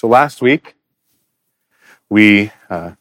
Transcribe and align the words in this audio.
So 0.00 0.08
last 0.08 0.40
week, 0.40 0.76
we 2.08 2.52
uh, 2.70 2.92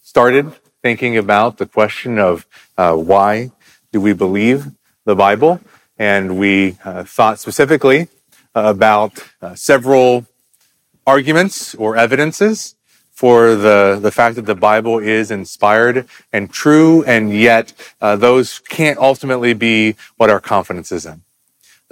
started 0.00 0.54
thinking 0.80 1.18
about 1.18 1.58
the 1.58 1.66
question 1.66 2.18
of 2.18 2.46
uh, 2.78 2.96
why 2.96 3.50
do 3.92 4.00
we 4.00 4.14
believe 4.14 4.70
the 5.04 5.14
Bible? 5.14 5.60
And 5.98 6.38
we 6.38 6.78
uh, 6.82 7.04
thought 7.04 7.40
specifically 7.40 8.08
about 8.54 9.22
uh, 9.42 9.54
several 9.54 10.24
arguments 11.06 11.74
or 11.74 11.94
evidences 11.94 12.74
for 13.10 13.54
the, 13.54 13.98
the 14.00 14.10
fact 14.10 14.36
that 14.36 14.46
the 14.46 14.54
Bible 14.54 14.98
is 14.98 15.30
inspired 15.30 16.08
and 16.32 16.50
true, 16.50 17.04
and 17.04 17.36
yet 17.36 17.74
uh, 18.00 18.16
those 18.16 18.60
can't 18.60 18.98
ultimately 18.98 19.52
be 19.52 19.96
what 20.16 20.30
our 20.30 20.40
confidence 20.40 20.90
is 20.90 21.04
in. 21.04 21.20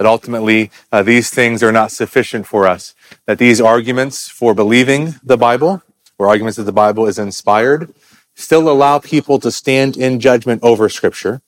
That 0.01 0.07
ultimately 0.07 0.71
uh, 0.91 1.03
these 1.03 1.29
things 1.29 1.61
are 1.61 1.71
not 1.71 1.91
sufficient 1.91 2.47
for 2.47 2.65
us. 2.65 2.95
That 3.27 3.37
these 3.37 3.61
arguments 3.61 4.27
for 4.27 4.55
believing 4.55 5.13
the 5.23 5.37
Bible, 5.37 5.83
or 6.17 6.27
arguments 6.27 6.57
that 6.57 6.63
the 6.63 6.71
Bible 6.71 7.05
is 7.05 7.19
inspired, 7.19 7.93
still 8.33 8.67
allow 8.67 8.97
people 8.97 9.37
to 9.37 9.51
stand 9.51 9.95
in 9.95 10.19
judgment 10.19 10.63
over 10.63 10.89
Scripture 10.89 11.43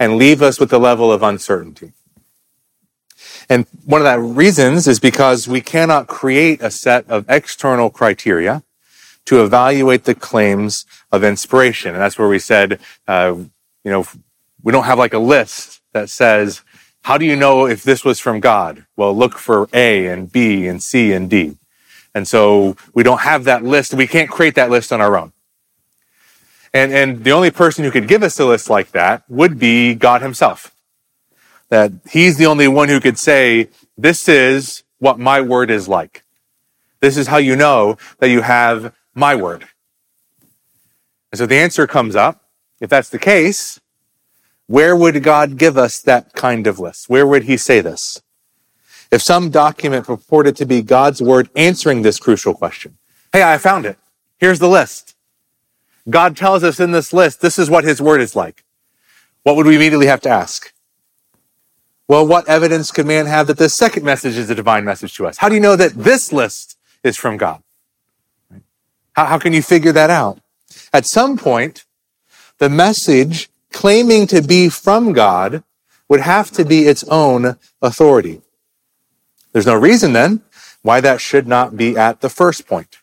and 0.00 0.16
leave 0.16 0.42
us 0.42 0.58
with 0.58 0.72
a 0.72 0.78
level 0.78 1.12
of 1.12 1.22
uncertainty. 1.22 1.92
And 3.48 3.68
one 3.84 4.04
of 4.04 4.12
the 4.12 4.18
reasons 4.18 4.88
is 4.88 4.98
because 4.98 5.46
we 5.46 5.60
cannot 5.60 6.08
create 6.08 6.60
a 6.62 6.72
set 6.72 7.08
of 7.08 7.24
external 7.28 7.88
criteria 7.90 8.64
to 9.26 9.44
evaluate 9.44 10.02
the 10.02 10.16
claims 10.16 10.86
of 11.12 11.22
inspiration. 11.22 11.92
And 11.92 12.00
that's 12.00 12.18
where 12.18 12.26
we 12.26 12.40
said, 12.40 12.80
uh, 13.06 13.36
you 13.84 13.90
know, 13.92 14.04
we 14.64 14.72
don't 14.72 14.86
have 14.86 14.98
like 14.98 15.14
a 15.14 15.20
list 15.20 15.82
that 15.92 16.10
says, 16.10 16.62
how 17.06 17.16
do 17.16 17.24
you 17.24 17.36
know 17.36 17.68
if 17.68 17.84
this 17.84 18.04
was 18.04 18.18
from 18.18 18.40
God? 18.40 18.84
Well, 18.96 19.16
look 19.16 19.38
for 19.38 19.68
A 19.72 20.08
and 20.08 20.30
B 20.30 20.66
and 20.66 20.82
C 20.82 21.12
and 21.12 21.30
D. 21.30 21.56
And 22.16 22.26
so 22.26 22.76
we 22.94 23.04
don't 23.04 23.20
have 23.20 23.44
that 23.44 23.62
list. 23.62 23.94
We 23.94 24.08
can't 24.08 24.28
create 24.28 24.56
that 24.56 24.70
list 24.70 24.92
on 24.92 25.00
our 25.00 25.16
own. 25.16 25.32
And, 26.74 26.92
and 26.92 27.22
the 27.22 27.30
only 27.30 27.52
person 27.52 27.84
who 27.84 27.92
could 27.92 28.08
give 28.08 28.24
us 28.24 28.40
a 28.40 28.44
list 28.44 28.68
like 28.68 28.90
that 28.90 29.22
would 29.28 29.56
be 29.56 29.94
God 29.94 30.20
himself. 30.20 30.74
That 31.68 31.92
he's 32.10 32.38
the 32.38 32.46
only 32.46 32.66
one 32.66 32.88
who 32.88 32.98
could 32.98 33.20
say, 33.20 33.68
this 33.96 34.28
is 34.28 34.82
what 34.98 35.16
my 35.16 35.40
word 35.40 35.70
is 35.70 35.86
like. 35.86 36.24
This 36.98 37.16
is 37.16 37.28
how 37.28 37.36
you 37.36 37.54
know 37.54 37.98
that 38.18 38.30
you 38.30 38.40
have 38.40 38.92
my 39.14 39.36
word. 39.36 39.68
And 41.30 41.38
so 41.38 41.46
the 41.46 41.54
answer 41.54 41.86
comes 41.86 42.16
up. 42.16 42.42
If 42.80 42.90
that's 42.90 43.10
the 43.10 43.20
case, 43.20 43.80
where 44.66 44.96
would 44.96 45.22
God 45.22 45.58
give 45.58 45.78
us 45.78 46.00
that 46.00 46.32
kind 46.32 46.66
of 46.66 46.78
list? 46.78 47.08
Where 47.08 47.26
would 47.26 47.44
he 47.44 47.56
say 47.56 47.80
this? 47.80 48.22
If 49.10 49.22
some 49.22 49.50
document 49.50 50.06
purported 50.06 50.56
to 50.56 50.66
be 50.66 50.82
God's 50.82 51.22
word 51.22 51.48
answering 51.54 52.02
this 52.02 52.18
crucial 52.18 52.54
question. 52.54 52.98
Hey, 53.32 53.42
I 53.42 53.58
found 53.58 53.86
it. 53.86 53.98
Here's 54.38 54.58
the 54.58 54.68
list. 54.68 55.14
God 56.08 56.36
tells 56.36 56.64
us 56.64 56.80
in 56.80 56.92
this 56.92 57.12
list, 57.12 57.40
this 57.40 57.58
is 57.58 57.70
what 57.70 57.84
his 57.84 58.00
word 58.00 58.20
is 58.20 58.34
like. 58.34 58.64
What 59.42 59.56
would 59.56 59.66
we 59.66 59.76
immediately 59.76 60.06
have 60.06 60.20
to 60.22 60.28
ask? 60.28 60.72
Well, 62.08 62.26
what 62.26 62.48
evidence 62.48 62.90
could 62.90 63.06
man 63.06 63.26
have 63.26 63.46
that 63.48 63.58
this 63.58 63.74
second 63.74 64.04
message 64.04 64.36
is 64.36 64.50
a 64.50 64.54
divine 64.54 64.84
message 64.84 65.14
to 65.16 65.26
us? 65.26 65.38
How 65.38 65.48
do 65.48 65.54
you 65.54 65.60
know 65.60 65.76
that 65.76 65.92
this 65.92 66.32
list 66.32 66.78
is 67.02 67.16
from 67.16 67.36
God? 67.36 67.62
How, 69.12 69.26
how 69.26 69.38
can 69.38 69.52
you 69.52 69.62
figure 69.62 69.92
that 69.92 70.10
out? 70.10 70.40
At 70.92 71.06
some 71.06 71.36
point, 71.36 71.84
the 72.58 72.68
message 72.68 73.50
claiming 73.76 74.26
to 74.26 74.40
be 74.40 74.70
from 74.70 75.12
God 75.12 75.62
would 76.08 76.20
have 76.20 76.50
to 76.52 76.64
be 76.64 76.86
its 76.86 77.04
own 77.04 77.58
authority. 77.82 78.40
There's 79.52 79.66
no 79.66 79.74
reason 79.74 80.14
then 80.14 80.40
why 80.80 81.02
that 81.02 81.20
should 81.20 81.46
not 81.46 81.76
be 81.76 81.94
at 81.94 82.22
the 82.22 82.30
first 82.30 82.66
point. 82.66 83.00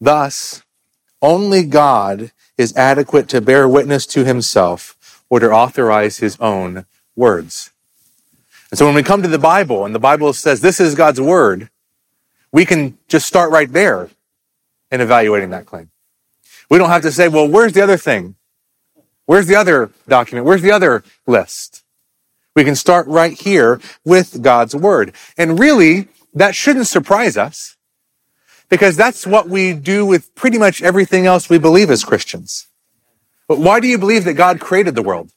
Thus, 0.00 0.62
only 1.20 1.62
God 1.64 2.32
is 2.56 2.74
adequate 2.74 3.28
to 3.28 3.42
bear 3.42 3.68
witness 3.68 4.06
to 4.06 4.24
himself 4.24 5.22
or 5.28 5.40
to 5.40 5.50
authorize 5.50 6.16
his 6.16 6.38
own 6.40 6.86
words. 7.14 7.72
And 8.70 8.78
so 8.78 8.86
when 8.86 8.94
we 8.94 9.02
come 9.02 9.20
to 9.20 9.28
the 9.28 9.38
Bible 9.38 9.84
and 9.84 9.94
the 9.94 9.98
Bible 9.98 10.32
says 10.32 10.62
this 10.62 10.80
is 10.80 10.94
God's 10.94 11.20
word, 11.20 11.68
we 12.50 12.64
can 12.64 12.96
just 13.08 13.26
start 13.26 13.50
right 13.50 13.70
there 13.70 14.08
in 14.90 15.02
evaluating 15.02 15.50
that 15.50 15.66
claim. 15.66 15.90
We 16.70 16.78
don't 16.78 16.88
have 16.88 17.02
to 17.02 17.12
say, 17.12 17.28
well, 17.28 17.46
where's 17.46 17.74
the 17.74 17.82
other 17.82 17.98
thing? 17.98 18.36
Where's 19.26 19.46
the 19.46 19.56
other 19.56 19.90
document? 20.08 20.46
Where's 20.46 20.62
the 20.62 20.72
other 20.72 21.04
list? 21.26 21.82
We 22.54 22.64
can 22.64 22.74
start 22.74 23.06
right 23.06 23.38
here 23.38 23.80
with 24.04 24.42
God's 24.42 24.74
word. 24.74 25.14
And 25.36 25.58
really, 25.58 26.08
that 26.32 26.54
shouldn't 26.54 26.86
surprise 26.86 27.36
us 27.36 27.76
because 28.68 28.96
that's 28.96 29.26
what 29.26 29.48
we 29.48 29.72
do 29.72 30.06
with 30.06 30.34
pretty 30.34 30.58
much 30.58 30.82
everything 30.82 31.26
else 31.26 31.50
we 31.50 31.58
believe 31.58 31.90
as 31.90 32.04
Christians. 32.04 32.68
But 33.48 33.58
why 33.58 33.80
do 33.80 33.86
you 33.86 33.98
believe 33.98 34.24
that 34.24 34.34
God 34.34 34.60
created 34.60 34.94
the 34.94 35.02
world? 35.02 35.30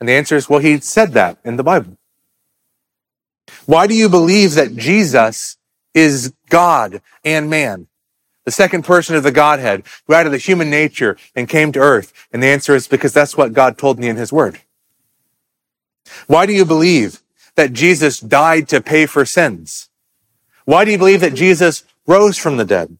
And 0.00 0.08
the 0.08 0.14
answer 0.14 0.36
is, 0.36 0.48
well, 0.48 0.60
he 0.60 0.78
said 0.80 1.12
that 1.12 1.38
in 1.44 1.56
the 1.56 1.62
Bible. 1.62 1.98
Why 3.66 3.86
do 3.86 3.94
you 3.94 4.08
believe 4.08 4.54
that 4.54 4.76
Jesus 4.76 5.56
is 5.94 6.32
God 6.48 7.02
and 7.24 7.50
man? 7.50 7.86
The 8.44 8.50
second 8.50 8.84
person 8.84 9.14
of 9.14 9.22
the 9.22 9.32
Godhead, 9.32 9.84
who 10.06 10.14
added 10.14 10.32
the 10.32 10.38
human 10.38 10.70
nature 10.70 11.16
and 11.34 11.48
came 11.48 11.72
to 11.72 11.78
earth? 11.78 12.12
And 12.32 12.42
the 12.42 12.48
answer 12.48 12.74
is 12.74 12.88
because 12.88 13.12
that's 13.12 13.36
what 13.36 13.52
God 13.52 13.78
told 13.78 13.98
me 13.98 14.08
in 14.08 14.16
his 14.16 14.32
word. 14.32 14.60
Why 16.26 16.46
do 16.46 16.52
you 16.52 16.64
believe 16.64 17.22
that 17.54 17.72
Jesus 17.72 18.20
died 18.20 18.68
to 18.68 18.80
pay 18.80 19.06
for 19.06 19.24
sins? 19.24 19.88
Why 20.64 20.84
do 20.84 20.90
you 20.90 20.98
believe 20.98 21.20
that 21.20 21.34
Jesus 21.34 21.84
rose 22.06 22.38
from 22.38 22.56
the 22.56 22.64
dead? 22.64 22.96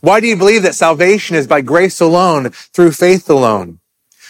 Why 0.00 0.20
do 0.20 0.26
you 0.26 0.36
believe 0.36 0.62
that 0.62 0.74
salvation 0.74 1.36
is 1.36 1.46
by 1.46 1.60
grace 1.60 2.00
alone, 2.00 2.50
through 2.50 2.92
faith 2.92 3.28
alone? 3.28 3.80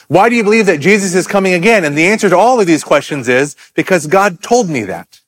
Why 0.08 0.28
do 0.28 0.34
you 0.34 0.42
believe 0.42 0.66
that 0.66 0.80
Jesus 0.80 1.14
is 1.14 1.28
coming 1.28 1.52
again? 1.52 1.84
And 1.84 1.96
the 1.96 2.06
answer 2.06 2.28
to 2.28 2.36
all 2.36 2.60
of 2.60 2.66
these 2.66 2.82
questions 2.82 3.28
is 3.28 3.54
because 3.74 4.08
God 4.08 4.42
told 4.42 4.68
me 4.68 4.82
that. 4.84 5.20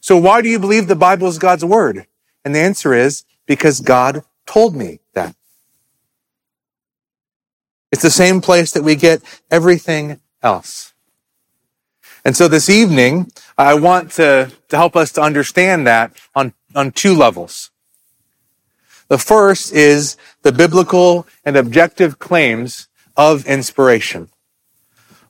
So 0.00 0.16
why 0.16 0.42
do 0.42 0.48
you 0.48 0.58
believe 0.58 0.86
the 0.86 0.94
Bible 0.94 1.26
is 1.26 1.38
God's 1.38 1.64
word? 1.64 2.06
And 2.44 2.54
the 2.54 2.60
answer 2.60 2.94
is 2.94 3.24
because 3.46 3.80
God 3.80 4.24
told 4.46 4.74
me 4.74 5.00
that. 5.14 5.34
It's 7.92 8.02
the 8.02 8.10
same 8.10 8.40
place 8.40 8.72
that 8.72 8.82
we 8.82 8.96
get 8.96 9.22
everything 9.50 10.20
else. 10.42 10.92
And 12.24 12.36
so 12.36 12.48
this 12.48 12.70
evening, 12.70 13.30
I 13.56 13.74
want 13.74 14.10
to, 14.12 14.50
to 14.68 14.76
help 14.76 14.96
us 14.96 15.12
to 15.12 15.20
understand 15.20 15.86
that 15.86 16.12
on, 16.34 16.54
on 16.74 16.90
two 16.90 17.14
levels. 17.14 17.70
The 19.08 19.18
first 19.18 19.72
is 19.72 20.16
the 20.42 20.52
biblical 20.52 21.26
and 21.44 21.56
objective 21.56 22.18
claims 22.18 22.88
of 23.16 23.46
inspiration. 23.46 24.30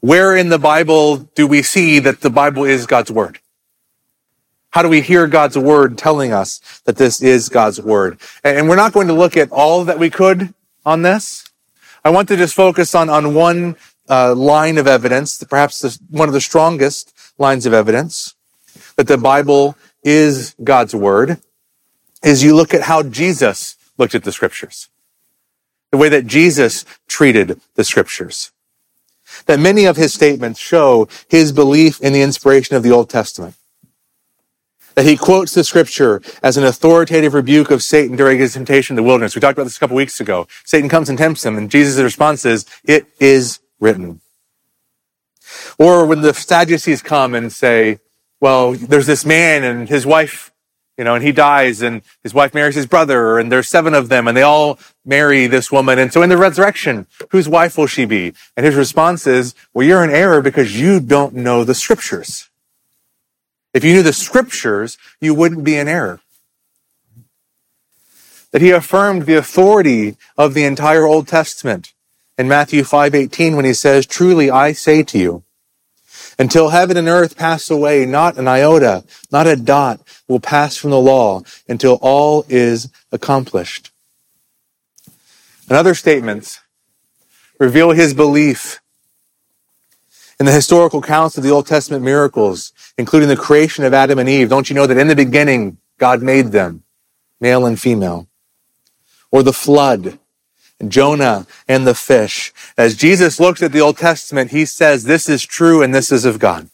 Where 0.01 0.37
in 0.37 0.49
the 0.49 0.59
Bible 0.59 1.17
do 1.17 1.47
we 1.47 1.63
see 1.63 1.99
that 1.99 2.21
the 2.21 2.31
Bible 2.31 2.65
is 2.65 2.87
God's 2.87 3.11
Word? 3.11 3.41
How 4.75 4.83
do 4.83 4.89
we 4.89 5.03
hear 5.03 5.29
God's 5.29 5.57
word 5.57 5.97
telling 5.97 6.33
us 6.33 6.61
that 6.85 6.97
this 6.97 7.23
is 7.23 7.49
God's 7.49 7.81
word? 7.81 8.19
And 8.43 8.69
we're 8.69 8.75
not 8.75 8.93
going 8.93 9.07
to 9.07 9.13
look 9.13 9.37
at 9.37 9.53
all 9.53 9.85
that 9.85 10.01
we 10.01 10.11
could 10.11 10.53
on 10.85 11.03
this. 11.03 11.49
I 12.05 12.11
want 12.11 12.27
to 12.27 12.37
just 12.37 12.57
focus 12.57 12.93
on, 12.93 13.09
on 13.09 13.35
one 13.35 13.77
uh, 14.09 14.35
line 14.35 14.77
of 14.77 14.89
evidence, 14.89 15.41
perhaps 15.45 15.79
the, 15.79 15.97
one 16.11 16.29
of 16.29 16.35
the 16.35 16.41
strongest 16.41 17.15
lines 17.39 17.67
of 17.67 17.73
evidence 17.73 18.35
that 18.97 19.07
the 19.07 19.17
Bible 19.17 19.77
is 20.03 20.57
God's 20.65 20.93
word, 20.93 21.39
is 22.25 22.43
you 22.43 22.57
look 22.57 22.75
at 22.75 22.83
how 22.83 23.05
Jesus 23.05 23.77
looked 23.97 24.17
at 24.17 24.25
the 24.25 24.33
scriptures. 24.33 24.89
The 25.93 25.99
way 25.99 26.09
that 26.09 26.27
Jesus 26.27 26.85
treated 27.07 27.61
the 27.77 27.85
scriptures. 27.85 28.51
That 29.47 29.61
many 29.61 29.85
of 29.85 29.97
his 29.97 30.13
statements 30.13 30.59
show 30.59 31.07
his 31.29 31.53
belief 31.53 32.01
in 32.01 32.13
the 32.13 32.23
inspiration 32.23 32.75
of 32.75 32.83
the 32.83 32.91
Old 32.91 33.09
Testament 33.09 33.55
that 34.95 35.05
he 35.05 35.17
quotes 35.17 35.55
the 35.55 35.65
scripture 35.65 36.21
as 36.43 36.57
an 36.57 36.65
authoritative 36.65 37.35
rebuke 37.35 37.71
of 37.71 37.83
Satan 37.83 38.17
during 38.17 38.39
his 38.39 38.55
temptation 38.55 38.95
in 38.95 39.03
the 39.03 39.07
wilderness. 39.07 39.35
We 39.35 39.41
talked 39.41 39.59
about 39.59 39.65
this 39.65 39.77
a 39.77 39.81
couple 39.81 39.97
weeks 39.97 40.21
ago. 40.21 40.47
Satan 40.65 40.89
comes 40.89 41.09
and 41.09 41.19
tempts 41.19 41.45
him, 41.45 41.57
and 41.57 41.71
Jesus' 41.71 42.03
response 42.03 42.45
is, 42.45 42.65
it 42.85 43.07
is 43.19 43.61
written. 43.81 44.21
Or 45.79 46.07
when 46.07 46.21
the 46.21 46.35
Sadducees 46.35 47.03
come 47.03 47.35
and 47.35 47.53
say, 47.53 47.99
well, 48.41 48.73
there's 48.73 49.07
this 49.07 49.25
man 49.25 49.65
and 49.65 49.89
his 49.89 50.05
wife, 50.05 50.53
you 50.99 51.05
know, 51.05 51.15
and 51.15 51.25
he 51.25 51.33
dies 51.33 51.83
and 51.83 52.03
his 52.23 52.35
wife 52.35 52.55
marries 52.55 52.75
his 52.75 52.87
brother 52.87 53.39
and 53.39 53.51
there's 53.51 53.69
seven 53.69 53.95
of 53.95 54.09
them 54.09 54.29
and 54.29 54.37
they 54.37 54.43
all 54.43 54.79
marry 55.05 55.47
this 55.47 55.73
woman. 55.73 55.99
And 55.99 56.13
so 56.13 56.23
in 56.23 56.29
the 56.29 56.37
resurrection, 56.37 57.07
whose 57.31 57.49
wife 57.49 57.79
will 57.79 57.87
she 57.87 58.05
be? 58.05 58.35
And 58.57 58.67
his 58.67 58.75
response 58.75 59.27
is, 59.27 59.55
well, 59.73 59.87
you're 59.87 60.05
in 60.05 60.11
error 60.11 60.43
because 60.43 60.79
you 60.79 61.01
don't 61.01 61.35
know 61.35 61.65
the 61.65 61.75
scriptures. 61.75 62.51
If 63.75 63.83
you 63.83 63.93
knew 63.93 64.05
the 64.05 64.13
scriptures, 64.13 64.97
you 65.21 65.35
wouldn't 65.35 65.65
be 65.65 65.77
in 65.77 65.89
error. 65.89 66.21
That 68.53 68.63
he 68.63 68.71
affirmed 68.71 69.27
the 69.27 69.35
authority 69.35 70.17
of 70.39 70.55
the 70.55 70.65
entire 70.65 71.05
Old 71.05 71.27
Testament 71.27 71.93
in 72.39 72.47
Matthew 72.47 72.85
5:18 72.85 73.57
when 73.57 73.65
he 73.65 73.75
says, 73.75 74.07
"Truly 74.07 74.49
I 74.49 74.73
say 74.73 75.03
to 75.03 75.19
you, 75.19 75.43
Until 76.39 76.71
heaven 76.71 76.97
and 76.97 77.09
earth 77.09 77.37
pass 77.37 77.71
away, 77.71 78.07
not 78.07 78.37
an 78.37 78.49
iota, 78.49 79.05
not 79.31 79.47
a 79.47 79.57
dot 79.57 80.01
will 80.27 80.41
pass 80.41 80.77
from 80.77 80.91
the 80.91 81.01
law 81.01 81.43
until 81.69 81.99
all 82.01 82.45
is 82.49 82.89
accomplished. 83.13 83.91
And 85.69 85.77
other 85.77 85.95
statements 85.95 86.61
reveal 87.59 87.91
his 87.91 88.15
belief 88.15 88.81
in 90.41 90.47
the 90.47 90.53
historical 90.53 91.01
accounts 91.01 91.37
of 91.37 91.45
the 91.45 91.51
Old 91.51 91.67
Testament 91.67 92.05
miracles, 92.05 92.73
including 92.99 93.29
the 93.29 93.37
creation 93.37 93.85
of 93.85 93.95
Adam 93.95 94.19
and 94.19 94.29
Eve. 94.29 94.49
Don't 94.49 94.69
you 94.69 94.75
know 94.75 94.87
that 94.87 94.99
in 94.99 95.09
the 95.09 95.17
beginning, 95.17 95.79
God 95.99 96.23
made 96.23 96.47
them, 96.47 96.83
male 97.41 97.67
and 97.67 97.81
female? 97.81 98.29
Or 99.31 99.43
the 99.43 99.53
flood, 99.53 100.19
Jonah 100.87 101.47
and 101.69 101.87
the 101.87 101.95
fish. 101.95 102.53
As 102.77 102.97
Jesus 102.97 103.41
looks 103.41 103.63
at 103.63 103.73
the 103.73 103.81
Old 103.81 103.99
Testament, 103.99 104.51
he 104.51 104.65
says, 104.65 105.05
this 105.05 105.29
is 105.29 105.45
true 105.45 105.83
and 105.83 105.95
this 105.95 106.11
is 106.11 106.25
of 106.25 106.39
God. 106.39 106.69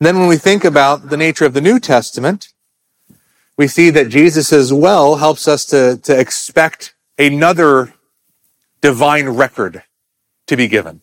And 0.00 0.06
then 0.06 0.18
when 0.18 0.28
we 0.28 0.36
think 0.36 0.64
about 0.64 1.08
the 1.08 1.16
nature 1.16 1.46
of 1.46 1.54
the 1.54 1.60
New 1.60 1.78
Testament, 1.78 2.52
we 3.56 3.68
see 3.68 3.90
that 3.90 4.08
Jesus 4.08 4.52
as 4.52 4.72
well 4.72 5.16
helps 5.16 5.46
us 5.46 5.64
to, 5.66 5.96
to 5.98 6.18
expect 6.18 6.94
another 7.18 7.94
divine 8.80 9.28
record 9.30 9.82
to 10.46 10.56
be 10.56 10.68
given. 10.68 11.02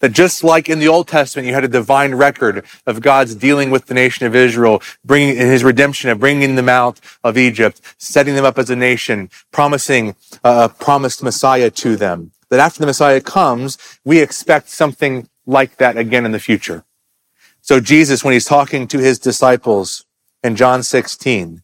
That 0.00 0.12
just 0.12 0.42
like 0.42 0.68
in 0.70 0.78
the 0.78 0.88
Old 0.88 1.08
Testament, 1.08 1.46
you 1.46 1.52
had 1.52 1.64
a 1.64 1.68
divine 1.68 2.14
record 2.14 2.64
of 2.86 3.02
God's 3.02 3.34
dealing 3.34 3.70
with 3.70 3.86
the 3.86 3.94
nation 3.94 4.26
of 4.26 4.34
Israel, 4.34 4.82
bringing 5.04 5.36
in 5.36 5.46
his 5.46 5.62
redemption 5.62 6.08
of 6.08 6.18
bringing 6.18 6.54
them 6.54 6.70
out 6.70 7.00
of 7.22 7.36
Egypt, 7.36 7.82
setting 7.98 8.34
them 8.34 8.46
up 8.46 8.58
as 8.58 8.70
a 8.70 8.76
nation, 8.76 9.28
promising 9.52 10.16
uh, 10.42 10.68
a 10.70 10.74
promised 10.82 11.22
Messiah 11.22 11.70
to 11.70 11.96
them. 11.96 12.32
That 12.48 12.60
after 12.60 12.80
the 12.80 12.86
Messiah 12.86 13.20
comes, 13.20 13.76
we 14.04 14.20
expect 14.20 14.70
something 14.70 15.28
like 15.44 15.76
that 15.76 15.98
again 15.98 16.24
in 16.24 16.32
the 16.32 16.38
future. 16.38 16.84
So 17.60 17.78
Jesus, 17.78 18.24
when 18.24 18.32
he's 18.32 18.46
talking 18.46 18.88
to 18.88 18.98
his 18.98 19.18
disciples 19.18 20.06
in 20.42 20.56
John 20.56 20.82
16, 20.82 21.62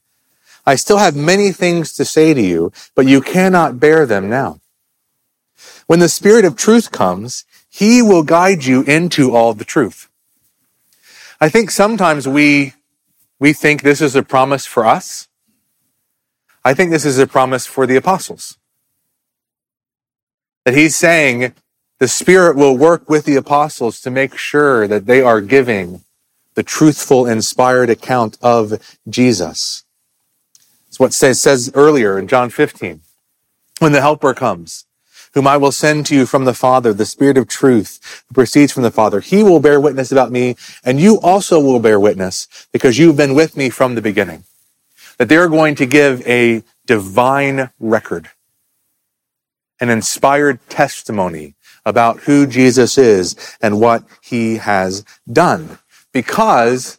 I 0.66 0.74
still 0.74 0.98
have 0.98 1.16
many 1.16 1.52
things 1.52 1.92
to 1.94 2.04
say 2.04 2.34
to 2.34 2.42
you, 2.42 2.72
but 2.94 3.06
you 3.06 3.20
cannot 3.22 3.80
bear 3.80 4.04
them 4.04 4.28
now. 4.28 4.60
When 5.86 6.00
the 6.00 6.08
Spirit 6.08 6.44
of 6.44 6.56
truth 6.56 6.90
comes, 6.90 7.44
he 7.68 8.02
will 8.02 8.22
guide 8.22 8.64
you 8.64 8.82
into 8.82 9.34
all 9.34 9.54
the 9.54 9.64
truth. 9.64 10.08
I 11.40 11.48
think 11.48 11.70
sometimes 11.70 12.26
we, 12.26 12.72
we 13.38 13.52
think 13.52 13.82
this 13.82 14.00
is 14.00 14.16
a 14.16 14.22
promise 14.22 14.66
for 14.66 14.86
us. 14.86 15.28
I 16.64 16.74
think 16.74 16.90
this 16.90 17.04
is 17.04 17.18
a 17.18 17.26
promise 17.26 17.66
for 17.66 17.86
the 17.86 17.96
apostles. 17.96 18.58
That 20.64 20.74
he's 20.74 20.96
saying 20.96 21.52
the 21.98 22.08
Spirit 22.08 22.56
will 22.56 22.76
work 22.76 23.08
with 23.08 23.24
the 23.24 23.36
apostles 23.36 24.00
to 24.00 24.10
make 24.10 24.36
sure 24.36 24.88
that 24.88 25.06
they 25.06 25.20
are 25.20 25.40
giving 25.40 26.02
the 26.54 26.62
truthful, 26.62 27.26
inspired 27.26 27.90
account 27.90 28.36
of 28.42 28.98
Jesus. 29.08 29.84
It's 30.88 30.98
what 30.98 31.12
says, 31.12 31.40
says 31.40 31.70
earlier 31.74 32.18
in 32.18 32.26
John 32.26 32.50
15. 32.50 33.02
When 33.78 33.92
the 33.92 34.00
Helper 34.00 34.34
comes, 34.34 34.86
whom 35.36 35.46
I 35.46 35.58
will 35.58 35.70
send 35.70 36.06
to 36.06 36.14
you 36.14 36.24
from 36.24 36.46
the 36.46 36.54
Father, 36.54 36.94
the 36.94 37.04
Spirit 37.04 37.36
of 37.36 37.46
truth 37.46 38.24
who 38.26 38.32
proceeds 38.32 38.72
from 38.72 38.84
the 38.84 38.90
Father. 38.90 39.20
He 39.20 39.42
will 39.42 39.60
bear 39.60 39.78
witness 39.78 40.10
about 40.10 40.32
me, 40.32 40.56
and 40.82 40.98
you 40.98 41.20
also 41.20 41.60
will 41.60 41.78
bear 41.78 42.00
witness 42.00 42.48
because 42.72 42.96
you've 42.96 43.18
been 43.18 43.34
with 43.34 43.54
me 43.54 43.68
from 43.68 43.94
the 43.94 44.00
beginning. 44.00 44.44
That 45.18 45.28
they're 45.28 45.50
going 45.50 45.74
to 45.74 45.84
give 45.84 46.26
a 46.26 46.62
divine 46.86 47.68
record, 47.78 48.30
an 49.78 49.90
inspired 49.90 50.58
testimony 50.70 51.54
about 51.84 52.20
who 52.20 52.46
Jesus 52.46 52.96
is 52.96 53.36
and 53.60 53.78
what 53.78 54.04
he 54.22 54.56
has 54.56 55.04
done 55.30 55.78
because 56.14 56.98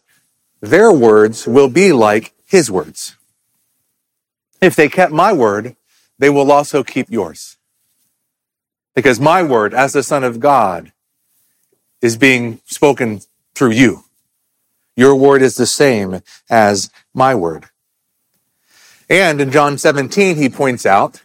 their 0.60 0.92
words 0.92 1.44
will 1.44 1.68
be 1.68 1.92
like 1.92 2.34
his 2.46 2.70
words. 2.70 3.16
If 4.60 4.76
they 4.76 4.88
kept 4.88 5.12
my 5.12 5.32
word, 5.32 5.74
they 6.20 6.30
will 6.30 6.52
also 6.52 6.84
keep 6.84 7.10
yours. 7.10 7.57
Because 8.98 9.20
my 9.20 9.44
word, 9.44 9.74
as 9.74 9.92
the 9.92 10.02
Son 10.02 10.24
of 10.24 10.40
God, 10.40 10.90
is 12.02 12.16
being 12.16 12.60
spoken 12.64 13.20
through 13.54 13.70
you. 13.70 14.02
Your 14.96 15.14
word 15.14 15.40
is 15.40 15.54
the 15.54 15.66
same 15.66 16.20
as 16.50 16.90
my 17.14 17.32
word. 17.36 17.66
And 19.08 19.40
in 19.40 19.52
John 19.52 19.78
17, 19.78 20.34
he 20.34 20.48
points 20.48 20.84
out 20.84 21.22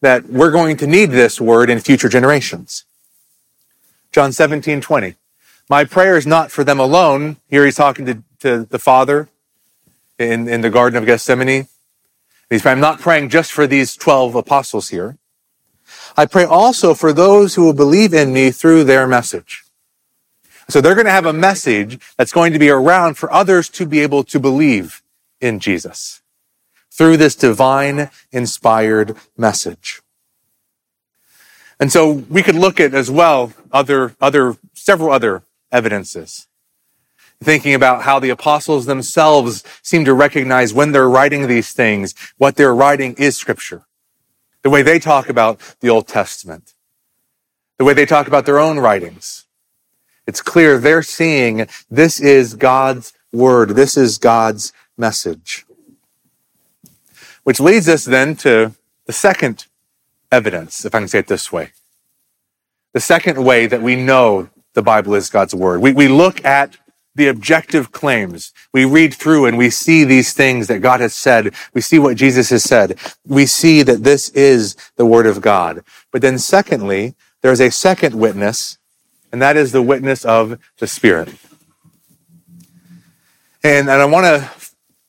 that 0.00 0.28
we're 0.28 0.50
going 0.50 0.76
to 0.78 0.88
need 0.88 1.12
this 1.12 1.40
word 1.40 1.70
in 1.70 1.78
future 1.78 2.08
generations. 2.08 2.84
John 4.10 4.32
17, 4.32 4.80
20. 4.80 5.14
My 5.70 5.84
prayer 5.84 6.16
is 6.16 6.26
not 6.26 6.50
for 6.50 6.64
them 6.64 6.80
alone. 6.80 7.36
Here 7.48 7.64
he's 7.64 7.76
talking 7.76 8.06
to, 8.06 8.22
to 8.40 8.64
the 8.64 8.80
Father 8.80 9.28
in, 10.18 10.48
in 10.48 10.60
the 10.60 10.70
Garden 10.70 10.98
of 10.98 11.06
Gethsemane. 11.06 11.68
He's, 12.50 12.66
I'm 12.66 12.80
not 12.80 12.98
praying 12.98 13.28
just 13.28 13.52
for 13.52 13.68
these 13.68 13.94
12 13.94 14.34
apostles 14.34 14.88
here. 14.88 15.16
I 16.16 16.24
pray 16.24 16.44
also 16.44 16.94
for 16.94 17.12
those 17.12 17.54
who 17.54 17.64
will 17.64 17.74
believe 17.74 18.14
in 18.14 18.32
me 18.32 18.50
through 18.50 18.84
their 18.84 19.06
message. 19.06 19.64
So 20.68 20.80
they're 20.80 20.94
going 20.94 21.06
to 21.06 21.12
have 21.12 21.26
a 21.26 21.32
message 21.32 22.00
that's 22.16 22.32
going 22.32 22.52
to 22.54 22.58
be 22.58 22.70
around 22.70 23.14
for 23.14 23.32
others 23.32 23.68
to 23.70 23.86
be 23.86 24.00
able 24.00 24.24
to 24.24 24.40
believe 24.40 25.02
in 25.40 25.60
Jesus 25.60 26.22
through 26.90 27.18
this 27.18 27.36
divine 27.36 28.10
inspired 28.32 29.14
message. 29.36 30.00
And 31.78 31.92
so 31.92 32.10
we 32.10 32.42
could 32.42 32.54
look 32.54 32.80
at 32.80 32.94
as 32.94 33.10
well 33.10 33.52
other, 33.70 34.16
other, 34.18 34.56
several 34.72 35.10
other 35.10 35.42
evidences. 35.70 36.46
Thinking 37.44 37.74
about 37.74 38.02
how 38.02 38.18
the 38.18 38.30
apostles 38.30 38.86
themselves 38.86 39.62
seem 39.82 40.06
to 40.06 40.14
recognize 40.14 40.72
when 40.72 40.92
they're 40.92 41.08
writing 41.08 41.46
these 41.46 41.74
things, 41.74 42.14
what 42.38 42.56
they're 42.56 42.74
writing 42.74 43.14
is 43.18 43.36
scripture 43.36 43.84
the 44.66 44.70
way 44.70 44.82
they 44.82 44.98
talk 44.98 45.28
about 45.28 45.60
the 45.78 45.88
Old 45.88 46.08
Testament, 46.08 46.74
the 47.78 47.84
way 47.84 47.94
they 47.94 48.04
talk 48.04 48.26
about 48.26 48.46
their 48.46 48.58
own 48.58 48.80
writings. 48.80 49.46
It's 50.26 50.42
clear 50.42 50.76
they're 50.76 51.04
seeing 51.04 51.68
this 51.88 52.18
is 52.18 52.54
God's 52.54 53.12
word. 53.32 53.76
This 53.76 53.96
is 53.96 54.18
God's 54.18 54.72
message. 54.98 55.64
Which 57.44 57.60
leads 57.60 57.88
us 57.88 58.04
then 58.04 58.34
to 58.38 58.72
the 59.04 59.12
second 59.12 59.66
evidence, 60.32 60.84
if 60.84 60.96
I 60.96 60.98
can 60.98 61.06
say 61.06 61.20
it 61.20 61.28
this 61.28 61.52
way. 61.52 61.70
The 62.92 62.98
second 62.98 63.44
way 63.44 63.68
that 63.68 63.82
we 63.82 63.94
know 63.94 64.50
the 64.74 64.82
Bible 64.82 65.14
is 65.14 65.30
God's 65.30 65.54
word. 65.54 65.80
We, 65.80 65.92
we 65.92 66.08
look 66.08 66.44
at 66.44 66.76
the 67.16 67.28
objective 67.28 67.92
claims. 67.92 68.52
We 68.72 68.84
read 68.84 69.14
through 69.14 69.46
and 69.46 69.56
we 69.56 69.70
see 69.70 70.04
these 70.04 70.32
things 70.32 70.66
that 70.68 70.80
God 70.80 71.00
has 71.00 71.14
said. 71.14 71.54
We 71.72 71.80
see 71.80 71.98
what 71.98 72.16
Jesus 72.16 72.50
has 72.50 72.62
said. 72.62 72.98
We 73.26 73.46
see 73.46 73.82
that 73.82 74.04
this 74.04 74.28
is 74.30 74.76
the 74.96 75.06
word 75.06 75.26
of 75.26 75.40
God. 75.40 75.82
But 76.12 76.22
then 76.22 76.38
secondly, 76.38 77.14
there's 77.40 77.60
a 77.60 77.70
second 77.70 78.14
witness, 78.14 78.78
and 79.32 79.40
that 79.40 79.56
is 79.56 79.72
the 79.72 79.82
witness 79.82 80.24
of 80.24 80.58
the 80.78 80.86
Spirit. 80.86 81.34
And, 83.64 83.88
and 83.88 84.02
I 84.02 84.04
want 84.04 84.26
to 84.26 84.50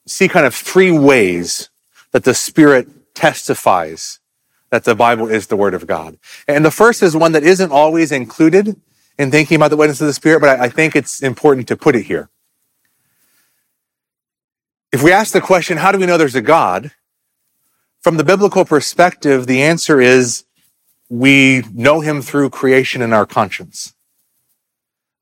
see 0.06 0.28
kind 0.28 0.46
of 0.46 0.56
three 0.56 0.92
ways 0.92 1.70
that 2.12 2.24
the 2.24 2.34
Spirit 2.34 2.88
testifies 3.16 4.20
that 4.70 4.86
the 4.86 4.96
Bible 4.96 5.28
is 5.28 5.48
the 5.48 5.58
Word 5.58 5.74
of 5.74 5.88
God. 5.88 6.18
And 6.48 6.64
the 6.64 6.72
first 6.72 7.04
is 7.04 7.16
one 7.16 7.34
that 7.34 7.44
isn't 7.44 7.72
always 7.72 8.12
included 8.12 8.80
in 9.18 9.32
thinking 9.32 9.56
about 9.56 9.70
the 9.70 9.78
witness 9.78 10.02
of 10.02 10.08
the 10.08 10.14
Spirit, 10.14 10.40
but 10.40 10.60
I, 10.60 10.66
I 10.66 10.70
think 10.70 10.96
it's 10.96 11.22
important 11.22 11.68
to 11.68 11.76
put 11.76 11.96
it 11.96 12.04
here. 12.04 12.30
If 14.92 15.04
we 15.04 15.12
ask 15.12 15.34
the 15.34 15.42
question, 15.42 15.78
how 15.78 15.92
do 15.92 16.00
we 16.00 16.06
know 16.06 16.18
there's 16.18 16.36
a 16.36 16.42
God? 16.42 16.92
From 18.02 18.18
the 18.18 18.24
biblical 18.24 18.64
perspective, 18.64 19.48
the 19.48 19.62
answer 19.62 20.00
is 20.00 20.46
we 21.10 21.64
know 21.74 22.02
him 22.02 22.22
through 22.22 22.52
creation 22.52 23.02
in 23.02 23.12
our 23.12 23.26
conscience. 23.26 23.94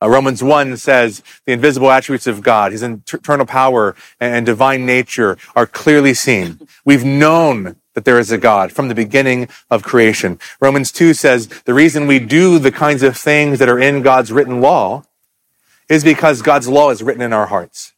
Uh, 0.01 0.09
Romans 0.09 0.43
1 0.43 0.77
says 0.77 1.23
the 1.45 1.53
invisible 1.53 1.89
attributes 1.89 2.27
of 2.27 2.41
God, 2.41 2.73
his 2.73 2.83
eternal 2.83 3.45
power 3.45 3.95
and 4.19 4.45
divine 4.45 4.85
nature 4.85 5.37
are 5.55 5.65
clearly 5.65 6.13
seen. 6.13 6.59
We've 6.83 7.05
known 7.05 7.77
that 7.95 8.05
there 8.05 8.19
is 8.19 8.31
a 8.31 8.37
God 8.37 8.71
from 8.71 8.87
the 8.87 8.95
beginning 8.95 9.47
of 9.71 9.81
creation. 9.81 10.39
Romans 10.61 10.91
2 10.91 11.13
says 11.13 11.47
the 11.65 11.73
reason 11.73 12.05
we 12.05 12.19
do 12.19 12.59
the 12.59 12.71
kinds 12.71 13.01
of 13.01 13.17
things 13.17 13.57
that 13.57 13.69
are 13.69 13.79
in 13.79 14.03
God's 14.03 14.31
written 14.31 14.61
law 14.61 15.03
is 15.89 16.03
because 16.03 16.41
God's 16.41 16.67
law 16.67 16.91
is 16.91 17.01
written 17.01 17.21
in 17.21 17.33
our 17.33 17.47
hearts. 17.47 17.93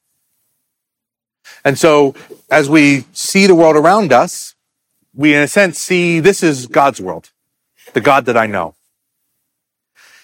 And 1.65 1.77
so 1.77 2.15
as 2.49 2.69
we 2.69 3.05
see 3.11 3.47
the 3.47 3.55
world 3.55 3.75
around 3.75 4.13
us, 4.13 4.55
we 5.13 5.33
in 5.33 5.41
a 5.41 5.47
sense 5.47 5.79
see 5.79 6.19
this 6.19 6.43
is 6.43 6.67
God's 6.67 7.01
world, 7.01 7.31
the 7.93 8.01
God 8.01 8.25
that 8.25 8.37
I 8.37 8.45
know. 8.45 8.75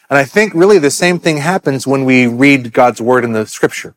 And 0.10 0.20
I 0.20 0.25
think 0.25 0.53
really 0.53 0.77
the 0.77 0.92
same 0.92 1.18
thing 1.18 1.38
happens 1.38 1.88
when 1.88 2.06
we 2.06 2.27
read 2.27 2.74
God's 2.74 3.01
word 3.01 3.24
in 3.24 3.32
the 3.32 3.48
scripture. 3.48 3.96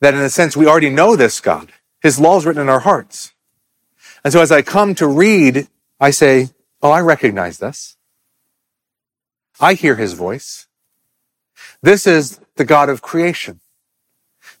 That 0.00 0.14
in 0.14 0.20
a 0.20 0.30
sense, 0.30 0.56
we 0.56 0.66
already 0.66 0.90
know 0.90 1.16
this 1.16 1.40
God. 1.40 1.72
His 2.00 2.18
law 2.18 2.38
is 2.38 2.46
written 2.46 2.62
in 2.62 2.68
our 2.68 2.80
hearts. 2.80 3.32
And 4.26 4.32
so 4.32 4.40
as 4.40 4.50
I 4.50 4.60
come 4.60 4.96
to 4.96 5.06
read, 5.06 5.68
I 6.00 6.10
say, 6.10 6.48
Oh, 6.82 6.90
I 6.90 6.98
recognize 6.98 7.58
this. 7.58 7.96
I 9.60 9.74
hear 9.74 9.94
his 9.94 10.14
voice. 10.14 10.66
This 11.80 12.08
is 12.08 12.40
the 12.56 12.64
God 12.64 12.88
of 12.88 13.02
creation. 13.02 13.60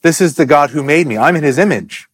This 0.02 0.20
is 0.20 0.36
the 0.36 0.46
God 0.46 0.70
who 0.70 0.84
made 0.84 1.08
me. 1.08 1.18
I'm 1.18 1.34
in 1.34 1.42
his 1.42 1.58
image. 1.58 2.06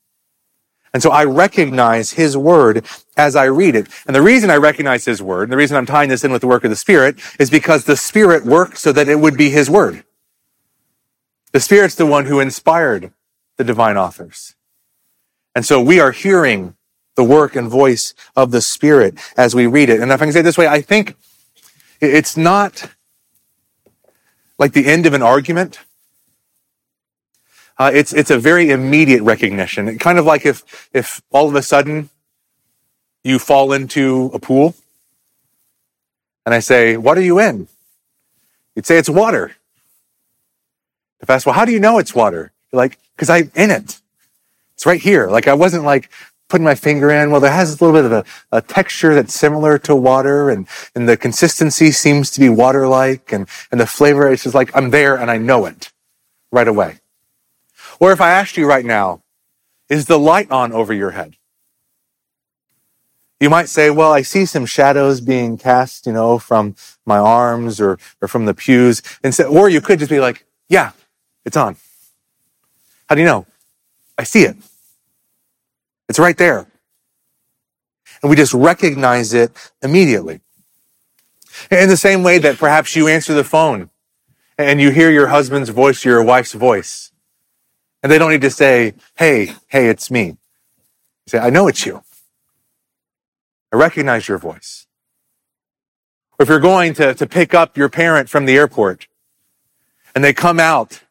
And 0.94 1.02
so 1.02 1.11
I 1.11 1.25
recognize 1.25 2.12
his 2.12 2.38
word 2.38 2.87
as 3.18 3.37
I 3.37 3.44
read 3.44 3.76
it. 3.76 3.87
And 4.06 4.16
the 4.16 4.23
reason 4.23 4.49
I 4.49 4.56
recognize 4.56 5.04
his 5.04 5.21
word, 5.21 5.42
and 5.42 5.52
the 5.52 5.59
reason 5.59 5.76
I'm 5.76 5.85
tying 5.85 6.09
this 6.09 6.25
in 6.25 6.32
with 6.32 6.40
the 6.40 6.47
work 6.49 6.64
of 6.64 6.71
the 6.71 6.75
Spirit, 6.75 7.21
is 7.38 7.50
because 7.50 7.85
the 7.85 7.99
Spirit 7.99 8.47
worked 8.47 8.78
so 8.78 8.92
that 8.92 9.11
it 9.11 9.21
would 9.21 9.37
be 9.37 9.50
his 9.50 9.68
word. 9.68 10.04
The 11.52 11.61
Spirit's 11.61 11.97
the 11.97 12.06
one 12.06 12.25
who 12.25 12.40
inspired 12.40 13.12
the 13.59 13.64
divine 13.64 13.99
authors. 13.99 14.54
And 15.54 15.66
so 15.66 15.82
we 15.82 16.00
are 16.00 16.12
hearing 16.12 16.76
the 17.14 17.25
work 17.25 17.57
and 17.57 17.69
voice 17.69 18.14
of 18.37 18.50
the 18.50 18.61
Spirit 18.61 19.19
as 19.37 19.54
we 19.54 19.66
read 19.66 19.88
it. 19.90 20.00
And 20.00 20.11
if 20.11 20.21
I 20.21 20.25
can 20.25 20.33
say 20.33 20.40
it 20.40 20.45
this 20.45 20.59
way, 20.59 20.66
I 20.66 20.81
think 20.81 21.16
it's 22.00 22.37
not 22.37 22.90
like 24.59 24.73
the 24.73 24.87
end 24.87 25.07
of 25.07 25.14
an 25.14 25.23
argument 25.23 25.78
uh, 27.78 27.90
it's 27.92 28.12
it's 28.12 28.31
a 28.31 28.38
very 28.38 28.71
immediate 28.71 29.23
recognition. 29.23 29.88
It 29.88 29.99
kind 29.99 30.19
of 30.19 30.25
like 30.25 30.47
if 30.47 30.88
if 30.92 31.23
all 31.31 31.49
of 31.49 31.54
a 31.54 31.62
sudden 31.62 32.11
you 33.25 33.40
fall 33.40 33.73
into 33.73 34.31
a 34.35 34.38
pool, 34.38 34.75
and 36.45 36.54
I 36.54 36.61
say, 36.61 36.97
"What 36.97 37.16
are 37.19 37.23
you 37.23 37.40
in?" 37.40 37.69
You'd 38.76 38.87
say, 38.87 38.99
"It's 38.99 39.11
water." 39.11 39.57
If 41.21 41.31
I 41.31 41.35
ask, 41.35 41.47
"Well, 41.47 41.54
how 41.54 41.64
do 41.64 41.73
you 41.73 41.81
know 41.81 41.99
it's 41.99 42.14
water?" 42.14 42.52
You're 42.71 42.78
like, 42.78 42.99
"Because 43.16 43.31
I'm 43.31 43.50
in 43.54 43.71
it. 43.71 44.00
It's 44.75 44.87
right 44.87 45.00
here." 45.00 45.28
Like 45.28 45.49
I 45.49 45.54
wasn't 45.54 45.85
like 45.85 46.11
putting 46.52 46.66
my 46.66 46.75
finger 46.75 47.11
in. 47.11 47.30
Well, 47.30 47.40
there 47.40 47.50
has 47.50 47.80
a 47.80 47.82
little 47.82 47.99
bit 47.99 48.04
of 48.04 48.12
a, 48.12 48.25
a, 48.54 48.61
texture 48.61 49.14
that's 49.14 49.32
similar 49.32 49.78
to 49.78 49.97
water 49.97 50.50
and, 50.50 50.68
and 50.94 51.09
the 51.09 51.16
consistency 51.16 51.90
seems 51.90 52.30
to 52.32 52.40
be 52.40 52.50
water-like 52.50 53.32
and, 53.32 53.49
and 53.71 53.80
the 53.80 53.87
flavor 53.87 54.30
is 54.30 54.42
just 54.42 54.54
like, 54.54 54.71
I'm 54.76 54.90
there 54.90 55.16
and 55.16 55.30
I 55.30 55.38
know 55.38 55.64
it 55.64 55.90
right 56.50 56.68
away. 56.68 56.99
Or 57.99 58.12
if 58.12 58.21
I 58.21 58.32
asked 58.32 58.59
you 58.59 58.66
right 58.66 58.85
now, 58.85 59.23
is 59.88 60.04
the 60.04 60.18
light 60.18 60.50
on 60.50 60.75
over 60.75 60.92
your 60.92 61.12
head? 61.12 61.37
You 63.40 63.49
might 63.49 63.71
say, 63.71 63.88
well, 63.88 64.12
I 64.12 64.21
see 64.21 64.44
some 64.44 64.66
shadows 64.66 65.23
being 65.23 65.56
cast, 65.56 66.06
you 66.06 66.12
know, 66.12 66.38
from 66.38 66.76
my 67.06 67.16
arms 67.16 67.80
or, 67.80 67.99
or 68.21 68.28
from 68.28 68.44
the 68.44 68.52
pews. 68.52 69.00
And 69.25 69.35
so, 69.35 69.44
or 69.44 69.71
you 69.71 69.80
could 69.80 70.00
just 70.00 70.11
be 70.11 70.21
like, 70.21 70.44
yeah, 70.68 70.92
it's 71.47 71.56
on. 71.56 71.76
How 73.09 73.14
do 73.14 73.23
you 73.23 73.26
know? 73.26 73.47
I 74.18 74.25
see 74.25 74.42
it. 74.42 74.56
It's 76.09 76.18
right 76.18 76.37
there. 76.37 76.66
And 78.23 78.30
we 78.30 78.37
just 78.37 78.54
recognize 78.54 79.35
it 79.35 79.73
immediately. 79.82 80.40
In 81.71 81.88
the 81.88 81.97
same 81.97 82.23
way 82.23 82.38
that 82.38 82.59
perhaps 82.59 82.94
you 82.97 83.09
answer 83.09 83.35
the 83.35 83.44
phone 83.44 83.90
and 84.59 84.80
you 84.80 84.90
hear 84.90 85.11
your 85.11 85.28
husband's 85.28 85.71
voice 85.71 86.04
your 86.04 86.23
wife's 86.23 86.52
voice. 86.52 87.12
And 88.02 88.11
they 88.11 88.18
don't 88.18 88.30
need 88.30 88.40
to 88.42 88.50
say, 88.50 88.94
hey, 89.16 89.54
hey, 89.68 89.88
it's 89.88 90.11
me. 90.11 90.25
You 90.26 90.37
say, 91.28 91.38
I 91.38 91.50
know 91.50 91.68
it's 91.68 91.87
you. 91.87 92.02
I 93.73 93.76
recognize 93.76 94.28
your 94.28 94.38
voice. 94.38 94.87
Or 96.38 96.42
if 96.42 96.49
you're 96.49 96.61
going 96.61 96.94
to, 96.94 97.14
to 97.14 97.26
pick 97.26 97.54
up 97.54 97.76
your 97.76 97.88
parent 97.88 98.28
from 98.28 98.44
the 98.44 98.56
airport 98.56 99.06
and 100.14 100.23
they 100.25 100.32
come 100.32 100.59
out, 100.59 101.02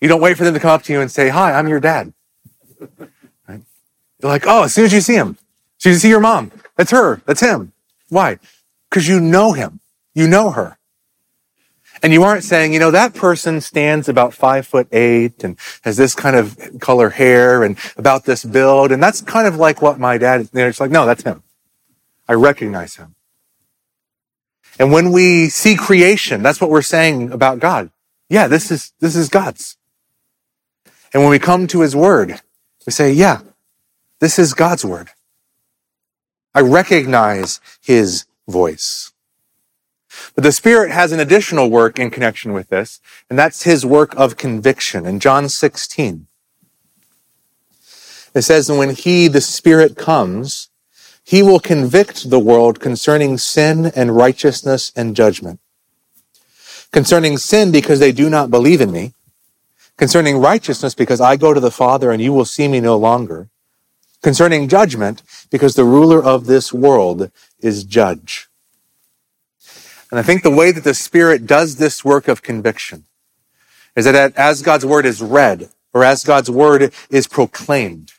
you 0.00 0.08
don't 0.08 0.20
wait 0.20 0.36
for 0.36 0.44
them 0.44 0.54
to 0.54 0.60
come 0.60 0.70
up 0.70 0.82
to 0.84 0.92
you 0.92 1.00
and 1.00 1.10
say, 1.10 1.28
hi, 1.28 1.52
I'm 1.52 1.68
your 1.68 1.80
dad. 1.80 2.12
You're 4.20 4.30
like, 4.30 4.46
oh, 4.46 4.64
as 4.64 4.74
soon 4.74 4.84
as 4.84 4.92
you 4.92 5.00
see 5.00 5.14
him, 5.14 5.38
as 5.78 5.82
soon 5.82 5.90
as 5.90 5.96
you 5.96 6.00
see 6.00 6.08
your 6.08 6.20
mom, 6.20 6.50
that's 6.76 6.90
her, 6.90 7.20
that's 7.26 7.40
him. 7.40 7.72
Why? 8.08 8.38
Because 8.88 9.06
you 9.06 9.20
know 9.20 9.52
him. 9.52 9.80
You 10.14 10.26
know 10.26 10.50
her. 10.50 10.78
And 12.02 12.12
you 12.12 12.22
aren't 12.22 12.44
saying, 12.44 12.72
you 12.72 12.78
know, 12.78 12.90
that 12.90 13.14
person 13.14 13.60
stands 13.60 14.08
about 14.08 14.32
five 14.32 14.66
foot 14.66 14.88
eight 14.92 15.42
and 15.42 15.58
has 15.82 15.96
this 15.96 16.14
kind 16.14 16.36
of 16.36 16.56
color 16.80 17.10
hair 17.10 17.64
and 17.64 17.76
about 17.96 18.24
this 18.24 18.44
build. 18.44 18.92
And 18.92 19.02
that's 19.02 19.20
kind 19.20 19.48
of 19.48 19.56
like 19.56 19.82
what 19.82 19.98
my 19.98 20.16
dad 20.16 20.42
is. 20.42 20.50
It's 20.52 20.80
like, 20.80 20.90
no, 20.90 21.06
that's 21.06 21.24
him. 21.24 21.42
I 22.28 22.34
recognize 22.34 22.96
him. 22.96 23.14
And 24.78 24.92
when 24.92 25.10
we 25.10 25.48
see 25.48 25.74
creation, 25.74 26.42
that's 26.42 26.60
what 26.60 26.70
we're 26.70 26.82
saying 26.82 27.32
about 27.32 27.58
God. 27.58 27.90
Yeah, 28.28 28.46
this 28.46 28.70
is, 28.70 28.92
this 29.00 29.16
is 29.16 29.28
God's. 29.28 29.76
And 31.12 31.22
when 31.22 31.30
we 31.30 31.38
come 31.38 31.66
to 31.68 31.80
his 31.80 31.96
word, 31.96 32.40
we 32.86 32.92
say, 32.92 33.10
yeah, 33.10 33.40
this 34.20 34.38
is 34.38 34.54
God's 34.54 34.84
word. 34.84 35.10
I 36.54 36.60
recognize 36.60 37.60
his 37.80 38.24
voice. 38.48 39.12
But 40.34 40.44
the 40.44 40.52
Spirit 40.52 40.90
has 40.90 41.12
an 41.12 41.20
additional 41.20 41.70
work 41.70 41.98
in 41.98 42.10
connection 42.10 42.52
with 42.52 42.68
this, 42.68 43.00
and 43.28 43.38
that's 43.38 43.62
his 43.62 43.84
work 43.84 44.14
of 44.16 44.36
conviction. 44.36 45.06
In 45.06 45.20
John 45.20 45.48
16, 45.48 46.26
it 48.34 48.42
says, 48.42 48.68
And 48.68 48.78
when 48.78 48.94
he, 48.94 49.28
the 49.28 49.40
Spirit, 49.40 49.96
comes, 49.96 50.68
he 51.22 51.42
will 51.42 51.60
convict 51.60 52.30
the 52.30 52.38
world 52.38 52.80
concerning 52.80 53.38
sin 53.38 53.86
and 53.94 54.16
righteousness 54.16 54.92
and 54.96 55.14
judgment. 55.14 55.60
Concerning 56.90 57.36
sin, 57.36 57.70
because 57.70 58.00
they 58.00 58.12
do 58.12 58.30
not 58.30 58.50
believe 58.50 58.80
in 58.80 58.90
me. 58.90 59.12
Concerning 59.96 60.38
righteousness, 60.38 60.94
because 60.94 61.20
I 61.20 61.36
go 61.36 61.52
to 61.52 61.60
the 61.60 61.70
Father 61.70 62.10
and 62.10 62.22
you 62.22 62.32
will 62.32 62.44
see 62.44 62.66
me 62.66 62.80
no 62.80 62.96
longer. 62.96 63.50
Concerning 64.22 64.68
judgment, 64.68 65.22
because 65.50 65.74
the 65.74 65.84
ruler 65.84 66.22
of 66.22 66.46
this 66.46 66.72
world 66.72 67.30
is 67.60 67.84
judge. 67.84 68.48
And 70.10 70.18
I 70.18 70.22
think 70.22 70.42
the 70.42 70.50
way 70.50 70.72
that 70.72 70.84
the 70.84 70.94
Spirit 70.94 71.46
does 71.46 71.76
this 71.76 72.04
work 72.04 72.28
of 72.28 72.42
conviction 72.42 73.04
is 73.94 74.04
that 74.04 74.36
as 74.36 74.62
God's 74.62 74.86
word 74.86 75.06
is 75.06 75.22
read, 75.22 75.70
or 75.92 76.04
as 76.04 76.24
God's 76.24 76.50
word 76.50 76.92
is 77.10 77.26
proclaimed, 77.26 78.12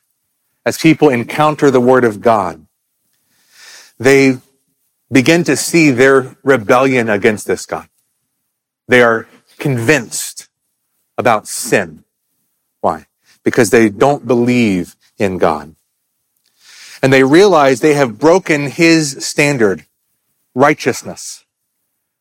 as 0.65 0.77
people 0.77 1.09
encounter 1.09 1.71
the 1.71 1.81
word 1.81 2.03
of 2.03 2.21
God, 2.21 2.65
they 3.97 4.37
begin 5.11 5.43
to 5.45 5.55
see 5.55 5.91
their 5.91 6.37
rebellion 6.43 7.09
against 7.09 7.47
this 7.47 7.65
God. 7.65 7.89
They 8.87 9.01
are 9.01 9.27
convinced 9.57 10.47
about 11.17 11.47
sin. 11.47 12.03
Why? 12.81 13.07
Because 13.43 13.69
they 13.69 13.89
don't 13.89 14.27
believe 14.27 14.95
in 15.17 15.37
God. 15.37 15.75
And 17.01 17.13
they 17.13 17.23
realize 17.23 17.79
they 17.79 17.93
have 17.93 18.19
broken 18.19 18.67
his 18.67 19.25
standard, 19.25 19.85
righteousness. 20.53 21.45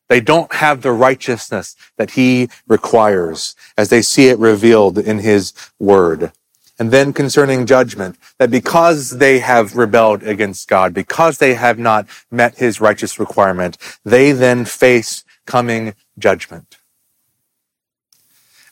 They 0.07 0.21
don't 0.21 0.53
have 0.55 0.81
the 0.81 0.91
righteousness 0.91 1.75
that 1.97 2.11
he 2.11 2.49
requires 2.67 3.55
as 3.77 3.89
they 3.89 4.01
see 4.01 4.27
it 4.27 4.39
revealed 4.39 4.97
in 4.97 5.19
his 5.19 5.53
word. 5.77 6.31
And 6.79 6.91
then 6.91 7.11
concerning 7.11 7.65
judgment, 7.65 8.17
that 8.37 8.49
because 8.49 9.17
they 9.19 9.39
have 9.39 9.75
rebelled 9.75 10.23
against 10.23 10.69
God, 10.69 10.93
because 10.93 11.37
they 11.37 11.53
have 11.55 11.77
not 11.77 12.07
met 12.31 12.57
his 12.57 12.79
righteous 12.79 13.19
requirement, 13.19 13.77
they 14.05 14.31
then 14.31 14.63
face 14.63 15.25
coming 15.45 15.93
judgment. 16.17 16.77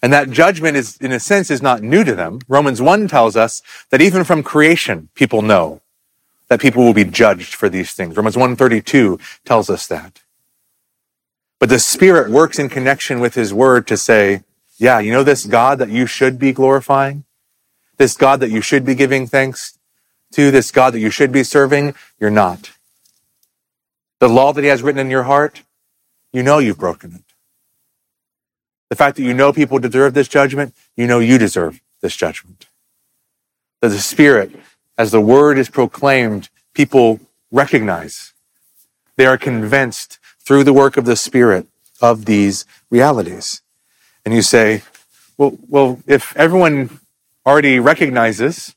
And 0.02 0.14
that 0.14 0.30
judgment 0.30 0.78
is, 0.78 0.98
in 0.98 1.12
a 1.12 1.20
sense, 1.20 1.52
is 1.52 1.62
not 1.62 1.82
new 1.82 2.04
to 2.04 2.16
them. 2.16 2.40
Romans 2.48 2.82
1 2.82 3.08
tells 3.10 3.36
us 3.36 3.62
that 3.90 4.02
even 4.02 4.24
from 4.24 4.42
creation, 4.42 5.10
people 5.14 5.42
know 5.42 5.82
that 6.50 6.62
people 6.62 6.84
will 6.84 6.94
be 6.94 7.04
judged 7.04 7.54
for 7.54 7.70
these 7.70 7.92
things. 7.94 8.16
Romans 8.16 8.38
132 8.38 9.20
tells 9.46 9.70
us 9.70 9.88
that. 9.88 10.22
But 11.60 11.70
the 11.70 11.80
Spirit 11.80 12.30
works 12.30 12.60
in 12.60 12.70
connection 12.70 13.20
with 13.20 13.36
His 13.36 13.54
Word 13.54 13.88
to 13.88 13.98
say, 13.98 14.44
yeah, 14.78 15.00
you 15.00 15.12
know 15.12 15.24
this 15.24 15.46
God 15.46 15.80
that 15.80 15.90
you 15.90 16.06
should 16.06 16.38
be 16.38 16.54
glorifying? 16.54 17.26
This 17.98 18.16
God 18.16 18.40
that 18.42 18.52
you 18.52 18.62
should 18.62 18.86
be 18.86 18.94
giving 18.94 19.26
thanks 19.26 19.78
to? 20.34 20.52
This 20.52 20.72
God 20.72 20.94
that 20.94 21.00
you 21.00 21.10
should 21.10 21.32
be 21.32 21.44
serving? 21.44 21.96
You're 22.20 22.30
not. 22.30 22.72
The 24.20 24.30
law 24.30 24.54
that 24.54 24.64
He 24.64 24.68
has 24.68 24.84
written 24.84 25.00
in 25.00 25.10
your 25.10 25.24
heart, 25.24 25.64
you 26.32 26.44
know 26.44 26.60
you've 26.60 26.78
broken 26.78 27.14
it. 27.14 27.24
The 28.90 28.96
fact 28.96 29.18
that 29.18 29.24
you 29.24 29.34
know 29.34 29.52
people 29.52 29.80
deserve 29.80 30.14
this 30.14 30.28
judgment, 30.28 30.76
you 30.96 31.08
know 31.08 31.20
you 31.20 31.38
deserve 31.38 31.82
this 32.02 32.16
judgment. 32.16 32.68
That 33.82 33.90
the 33.90 34.00
Spirit, 34.00 34.52
as 34.98 35.12
the 35.12 35.22
Word 35.22 35.58
is 35.58 35.70
proclaimed, 35.70 36.50
people 36.74 37.20
recognize. 37.52 38.34
They 39.16 39.26
are 39.26 39.38
convinced 39.38 40.20
through 40.40 40.64
the 40.64 40.74
work 40.74 40.98
of 40.98 41.06
the 41.06 41.16
Spirit 41.16 41.68
of 42.02 42.26
these 42.26 42.66
realities. 42.90 43.62
And 44.26 44.34
you 44.34 44.42
say, 44.42 44.84
well, 45.38 45.58
well, 45.68 46.00
if 46.08 46.36
everyone 46.36 47.00
already 47.46 47.80
recognizes 47.80 48.76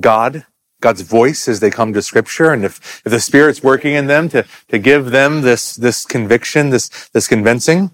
God, 0.00 0.46
God's 0.80 1.02
voice 1.02 1.48
as 1.48 1.60
they 1.60 1.70
come 1.70 1.92
to 1.92 2.02
scripture, 2.02 2.52
and 2.52 2.64
if, 2.64 3.02
if 3.04 3.12
the 3.12 3.20
Spirit's 3.20 3.62
working 3.62 3.94
in 3.94 4.06
them 4.06 4.28
to, 4.30 4.44
to 4.68 4.78
give 4.78 5.10
them 5.10 5.42
this, 5.42 5.76
this 5.76 6.04
conviction, 6.04 6.70
this, 6.70 6.88
this 7.12 7.28
convincing, 7.28 7.92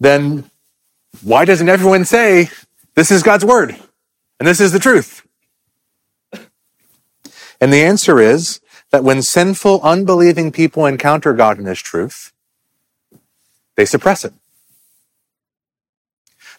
then 0.00 0.50
why 1.22 1.44
doesn't 1.44 1.68
everyone 1.68 2.04
say, 2.04 2.50
this 2.94 3.10
is 3.10 3.22
God's 3.22 3.44
word 3.44 3.76
and 4.38 4.48
this 4.48 4.60
is 4.60 4.72
the 4.72 4.78
truth? 4.78 5.27
And 7.60 7.72
the 7.72 7.82
answer 7.82 8.20
is 8.20 8.60
that 8.90 9.04
when 9.04 9.22
sinful, 9.22 9.80
unbelieving 9.82 10.52
people 10.52 10.86
encounter 10.86 11.32
God 11.32 11.58
in 11.58 11.66
His 11.66 11.80
truth, 11.80 12.32
they 13.76 13.84
suppress 13.84 14.24
it. 14.24 14.32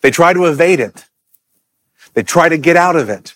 They 0.02 0.12
try 0.12 0.34
to 0.34 0.46
evade 0.46 0.80
it. 0.80 1.06
They 2.14 2.24
try 2.24 2.50
to 2.50 2.58
get 2.58 2.76
out 2.76 2.96
of 2.96 3.10
it. 3.10 3.36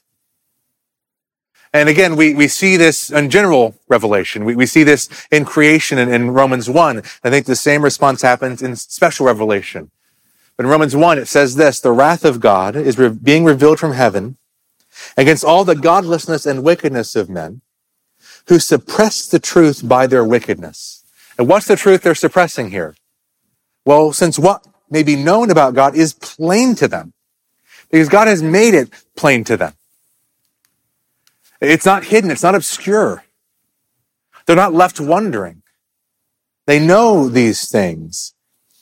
And 1.73 1.89
again, 1.89 2.15
we, 2.15 2.35
we 2.35 2.47
see 2.47 2.77
this 2.77 3.09
in 3.09 3.31
general 3.31 3.75
revelation. 3.87 4.45
We, 4.45 4.55
we 4.55 4.67
see 4.67 4.83
this 4.83 5.09
in 5.31 5.43
creation 5.43 5.97
in, 5.97 6.07
in 6.13 6.31
Romans 6.31 6.69
1. 6.69 6.99
I 7.23 7.29
think 7.29 7.47
the 7.47 7.55
same 7.55 7.83
response 7.83 8.21
happens 8.21 8.61
in 8.61 8.75
special 8.75 9.25
revelation. 9.25 9.89
But 10.55 10.65
in 10.65 10.69
Romans 10.69 10.95
1, 10.95 11.17
it 11.17 11.27
says 11.27 11.55
this, 11.55 11.79
the 11.79 11.91
wrath 11.91 12.23
of 12.23 12.39
God 12.39 12.75
is 12.75 12.99
re- 12.99 13.09
being 13.09 13.43
revealed 13.43 13.79
from 13.79 13.93
heaven 13.93 14.37
against 15.17 15.43
all 15.43 15.63
the 15.63 15.75
godlessness 15.75 16.45
and 16.45 16.63
wickedness 16.63 17.15
of 17.15 17.29
men 17.29 17.61
who 18.47 18.59
suppress 18.59 19.27
the 19.27 19.39
truth 19.39 19.87
by 19.87 20.07
their 20.07 20.25
wickedness. 20.25 21.03
And 21.37 21.47
what's 21.47 21.67
the 21.67 21.75
truth 21.75 22.01
they're 22.01 22.15
suppressing 22.15 22.71
here? 22.71 22.95
Well, 23.85 24.13
since 24.13 24.37
what 24.37 24.65
may 24.89 25.03
be 25.03 25.15
known 25.15 25.49
about 25.49 25.73
God 25.73 25.95
is 25.95 26.13
plain 26.13 26.75
to 26.75 26.87
them, 26.87 27.13
because 27.89 28.09
God 28.09 28.27
has 28.27 28.41
made 28.41 28.73
it 28.73 28.89
plain 29.15 29.43
to 29.45 29.57
them. 29.57 29.73
It's 31.61 31.85
not 31.85 32.05
hidden. 32.05 32.31
It's 32.31 32.43
not 32.43 32.55
obscure. 32.55 33.23
They're 34.45 34.55
not 34.55 34.73
left 34.73 34.99
wondering. 34.99 35.61
They 36.65 36.79
know 36.79 37.29
these 37.29 37.69
things. 37.69 38.33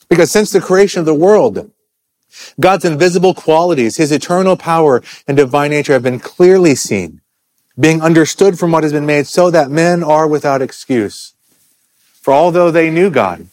Because 0.10 0.32
since 0.32 0.52
the 0.52 0.62
creation 0.62 1.00
of 1.00 1.06
the 1.06 1.14
world, 1.14 1.72
God's 2.60 2.86
invisible 2.86 3.34
qualities, 3.34 3.98
his 3.98 4.12
eternal 4.12 4.58
power 4.58 5.02
and 5.28 5.38
divine 5.38 5.72
nature 5.72 5.94
have 5.94 6.04
been 6.04 6.20
clearly 6.20 6.76
seen, 6.76 7.22
being 7.80 8.02
understood 8.02 8.60
from 8.60 8.72
what 8.72 8.84
has 8.84 8.94
been 8.94 9.06
made 9.06 9.28
so 9.28 9.50
that 9.52 9.70
men 9.70 10.04
are 10.04 10.28
without 10.28 10.62
excuse. 10.62 11.34
For 12.22 12.34
although 12.34 12.72
they 12.72 12.90
knew 12.90 13.10
God, 13.10 13.48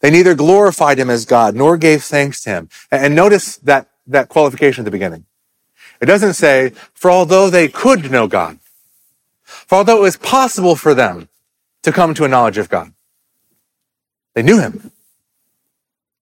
they 0.00 0.10
neither 0.10 0.34
glorified 0.34 0.98
him 0.98 1.10
as 1.10 1.24
God 1.24 1.54
nor 1.54 1.76
gave 1.76 2.02
thanks 2.02 2.42
to 2.42 2.50
him. 2.50 2.68
And 2.90 3.14
notice 3.14 3.56
that, 3.58 3.88
that 4.06 4.28
qualification 4.28 4.82
at 4.82 4.86
the 4.86 4.90
beginning. 4.90 5.26
It 6.00 6.06
doesn't 6.06 6.34
say, 6.34 6.72
for 6.94 7.10
although 7.10 7.48
they 7.48 7.68
could 7.68 8.10
know 8.10 8.26
God, 8.26 8.58
for 9.44 9.76
although 9.76 9.98
it 9.98 10.02
was 10.02 10.16
possible 10.16 10.74
for 10.74 10.94
them 10.94 11.28
to 11.82 11.92
come 11.92 12.14
to 12.14 12.24
a 12.24 12.28
knowledge 12.28 12.58
of 12.58 12.68
God, 12.68 12.92
they 14.34 14.42
knew 14.42 14.58
him. 14.58 14.90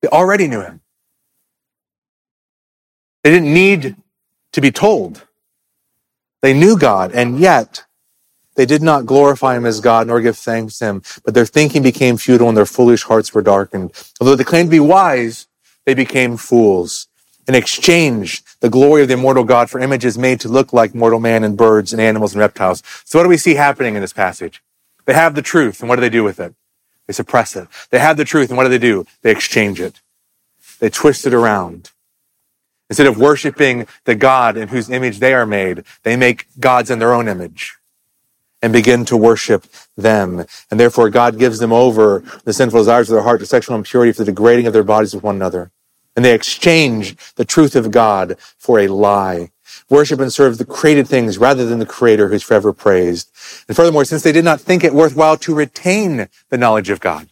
They 0.02 0.08
already 0.08 0.46
knew 0.48 0.60
him. 0.60 0.80
They 3.22 3.30
didn't 3.30 3.52
need 3.52 3.96
to 4.52 4.60
be 4.60 4.70
told. 4.70 5.26
They 6.42 6.54
knew 6.54 6.78
God, 6.78 7.12
and 7.12 7.38
yet 7.38 7.84
they 8.56 8.66
did 8.66 8.82
not 8.82 9.06
glorify 9.06 9.56
him 9.56 9.66
as 9.66 9.80
God 9.80 10.06
nor 10.06 10.20
give 10.20 10.36
thanks 10.36 10.78
to 10.78 10.86
him, 10.86 11.02
but 11.24 11.34
their 11.34 11.46
thinking 11.46 11.82
became 11.82 12.16
futile 12.16 12.48
and 12.48 12.56
their 12.56 12.66
foolish 12.66 13.04
hearts 13.04 13.32
were 13.32 13.42
darkened. 13.42 13.92
Although 14.20 14.36
they 14.36 14.44
claimed 14.44 14.68
to 14.68 14.72
be 14.72 14.80
wise, 14.80 15.46
they 15.84 15.94
became 15.94 16.36
fools 16.36 17.08
and 17.46 17.56
exchanged 17.56 18.46
the 18.60 18.70
glory 18.70 19.02
of 19.02 19.08
the 19.08 19.14
immortal 19.14 19.44
God 19.44 19.70
for 19.70 19.80
images 19.80 20.18
made 20.18 20.40
to 20.40 20.48
look 20.48 20.72
like 20.72 20.94
mortal 20.94 21.20
man 21.20 21.42
and 21.42 21.56
birds 21.56 21.92
and 21.92 22.00
animals 22.00 22.32
and 22.32 22.40
reptiles. 22.40 22.82
So 23.04 23.18
what 23.18 23.22
do 23.22 23.28
we 23.28 23.36
see 23.36 23.54
happening 23.54 23.94
in 23.94 24.02
this 24.02 24.12
passage? 24.12 24.62
They 25.06 25.14
have 25.14 25.34
the 25.34 25.42
truth, 25.42 25.80
and 25.80 25.88
what 25.88 25.96
do 25.96 26.02
they 26.02 26.10
do 26.10 26.22
with 26.22 26.38
it? 26.38 26.54
They 27.06 27.12
suppress 27.12 27.56
it. 27.56 27.66
They 27.90 27.98
have 27.98 28.16
the 28.16 28.24
truth, 28.24 28.50
and 28.50 28.56
what 28.56 28.64
do 28.64 28.70
they 28.70 28.78
do? 28.78 29.04
They 29.22 29.30
exchange 29.30 29.80
it. 29.80 30.00
They 30.78 30.90
twist 30.90 31.26
it 31.26 31.34
around. 31.34 31.90
Instead 32.90 33.06
of 33.06 33.16
worshiping 33.16 33.86
the 34.04 34.14
God 34.14 34.56
in 34.56 34.68
whose 34.68 34.90
image 34.90 35.20
they 35.20 35.32
are 35.32 35.46
made, 35.46 35.84
they 36.02 36.16
make 36.16 36.46
gods 36.58 36.90
in 36.90 36.98
their 36.98 37.14
own 37.14 37.28
image 37.28 37.76
and 38.62 38.72
begin 38.72 39.04
to 39.06 39.16
worship 39.16 39.66
them. 39.96 40.44
And 40.70 40.78
therefore 40.78 41.08
God 41.08 41.38
gives 41.38 41.60
them 41.60 41.72
over 41.72 42.22
the 42.44 42.52
sinful 42.52 42.80
desires 42.80 43.08
of 43.08 43.14
their 43.14 43.22
heart 43.22 43.40
to 43.40 43.46
sexual 43.46 43.76
impurity 43.76 44.12
for 44.12 44.24
the 44.24 44.32
degrading 44.32 44.66
of 44.66 44.72
their 44.72 44.84
bodies 44.84 45.14
with 45.14 45.22
one 45.22 45.36
another. 45.36 45.70
And 46.16 46.24
they 46.24 46.34
exchange 46.34 47.16
the 47.36 47.44
truth 47.44 47.76
of 47.76 47.90
God 47.90 48.36
for 48.58 48.80
a 48.80 48.88
lie. 48.88 49.50
Worship 49.88 50.20
and 50.20 50.32
serve 50.32 50.58
the 50.58 50.64
created 50.64 51.06
things 51.06 51.38
rather 51.38 51.64
than 51.64 51.78
the 51.78 51.86
creator 51.86 52.28
who's 52.28 52.42
forever 52.42 52.72
praised. 52.72 53.30
And 53.68 53.76
furthermore, 53.76 54.04
since 54.04 54.22
they 54.22 54.32
did 54.32 54.44
not 54.44 54.60
think 54.60 54.82
it 54.82 54.92
worthwhile 54.92 55.36
to 55.38 55.54
retain 55.54 56.28
the 56.48 56.58
knowledge 56.58 56.90
of 56.90 57.00
God, 57.00 57.28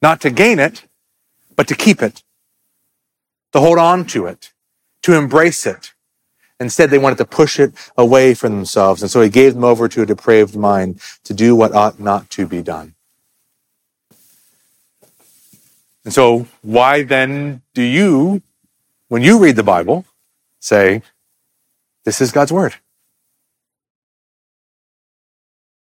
not 0.00 0.20
to 0.22 0.30
gain 0.30 0.58
it, 0.58 0.84
but 1.54 1.68
to 1.68 1.74
keep 1.74 2.02
it, 2.02 2.22
to 3.52 3.60
hold 3.60 3.78
on 3.78 4.06
to 4.06 4.26
it, 4.26 4.52
to 5.06 5.14
embrace 5.14 5.66
it. 5.66 5.92
Instead, 6.58 6.90
they 6.90 6.98
wanted 6.98 7.18
to 7.18 7.24
push 7.24 7.60
it 7.60 7.72
away 7.96 8.34
from 8.34 8.56
themselves. 8.56 9.02
And 9.02 9.10
so 9.10 9.22
he 9.22 9.28
gave 9.28 9.54
them 9.54 9.62
over 9.62 9.86
to 9.88 10.02
a 10.02 10.06
depraved 10.06 10.56
mind 10.56 11.00
to 11.22 11.32
do 11.32 11.54
what 11.54 11.72
ought 11.72 12.00
not 12.00 12.28
to 12.30 12.44
be 12.44 12.60
done. 12.60 12.96
And 16.04 16.12
so, 16.12 16.48
why 16.62 17.04
then 17.04 17.62
do 17.72 17.82
you, 17.82 18.42
when 19.06 19.22
you 19.22 19.38
read 19.38 19.54
the 19.54 19.62
Bible, 19.62 20.04
say, 20.58 21.02
this 22.04 22.20
is 22.20 22.32
God's 22.32 22.52
word? 22.52 22.74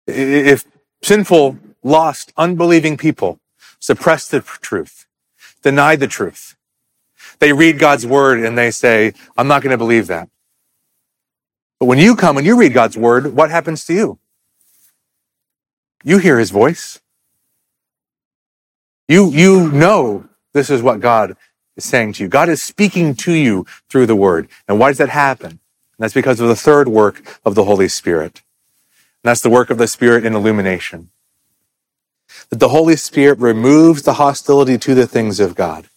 If 0.09 0.65
sinful, 1.05 1.59
lost, 1.85 2.33
unbelieving 2.37 2.97
people 2.97 3.39
suppress 3.79 4.27
the 4.27 4.41
truth, 4.41 5.07
deny 5.63 5.95
the 5.95 6.09
truth, 6.09 6.57
they 7.39 7.53
read 7.53 7.79
God's 7.79 8.07
word 8.07 8.41
and 8.41 8.57
they 8.57 8.71
say, 8.71 9.13
I'm 9.37 9.49
not 9.49 9.63
going 9.63 9.73
to 9.73 9.79
believe 9.79 10.07
that. 10.09 10.29
But 11.79 11.87
when 11.87 11.99
you 11.99 12.17
come 12.17 12.37
and 12.37 12.47
you 12.47 12.57
read 12.57 12.73
God's 12.73 12.97
word, 12.97 13.35
what 13.35 13.51
happens 13.51 13.85
to 13.87 13.95
you? 13.95 14.19
You 16.05 16.19
hear 16.19 16.39
his 16.39 16.51
voice. 16.51 17.01
You, 19.09 19.31
you 19.31 19.71
know 19.71 20.29
this 20.53 20.71
is 20.71 20.83
what 20.83 21.01
God 21.01 21.37
is 21.77 21.85
saying 21.85 22.15
to 22.15 22.23
you. 22.23 22.29
God 22.29 22.49
is 22.49 22.63
speaking 22.63 23.15
to 23.17 23.33
you 23.33 23.67
through 23.89 24.07
the 24.07 24.17
word. 24.17 24.49
And 24.69 24.79
why 24.79 24.91
does 24.91 24.99
that 24.99 25.11
happen? 25.11 25.51
And 25.51 25.61
that's 25.99 26.15
because 26.15 26.41
of 26.41 26.49
the 26.49 26.57
third 26.57 26.89
work 26.89 27.39
of 27.45 27.55
the 27.55 27.65
Holy 27.65 27.89
Spirit. 27.89 28.43
And 29.23 29.31
that's 29.31 29.41
the 29.41 29.51
work 29.51 29.71
of 29.71 29.79
the 29.79 29.87
Spirit 29.87 30.25
in 30.25 30.35
illumination. 30.35 31.11
That 32.51 32.61
the 32.61 32.69
Holy 32.71 32.97
Spirit 32.97 33.39
removes 33.39 34.03
the 34.03 34.15
hostility 34.15 34.79
to 34.79 34.95
the 34.95 35.07
things 35.07 35.41
of 35.41 35.55
God 35.55 35.89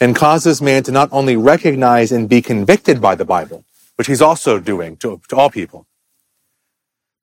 and 0.00 0.14
causes 0.14 0.62
man 0.62 0.82
to 0.84 0.92
not 0.92 1.08
only 1.12 1.36
recognize 1.36 2.12
and 2.12 2.28
be 2.28 2.40
convicted 2.40 3.00
by 3.00 3.14
the 3.14 3.24
Bible, 3.24 3.64
which 3.96 4.06
he's 4.06 4.22
also 4.22 4.60
doing 4.60 4.96
to, 4.98 5.20
to 5.28 5.36
all 5.36 5.50
people, 5.50 5.86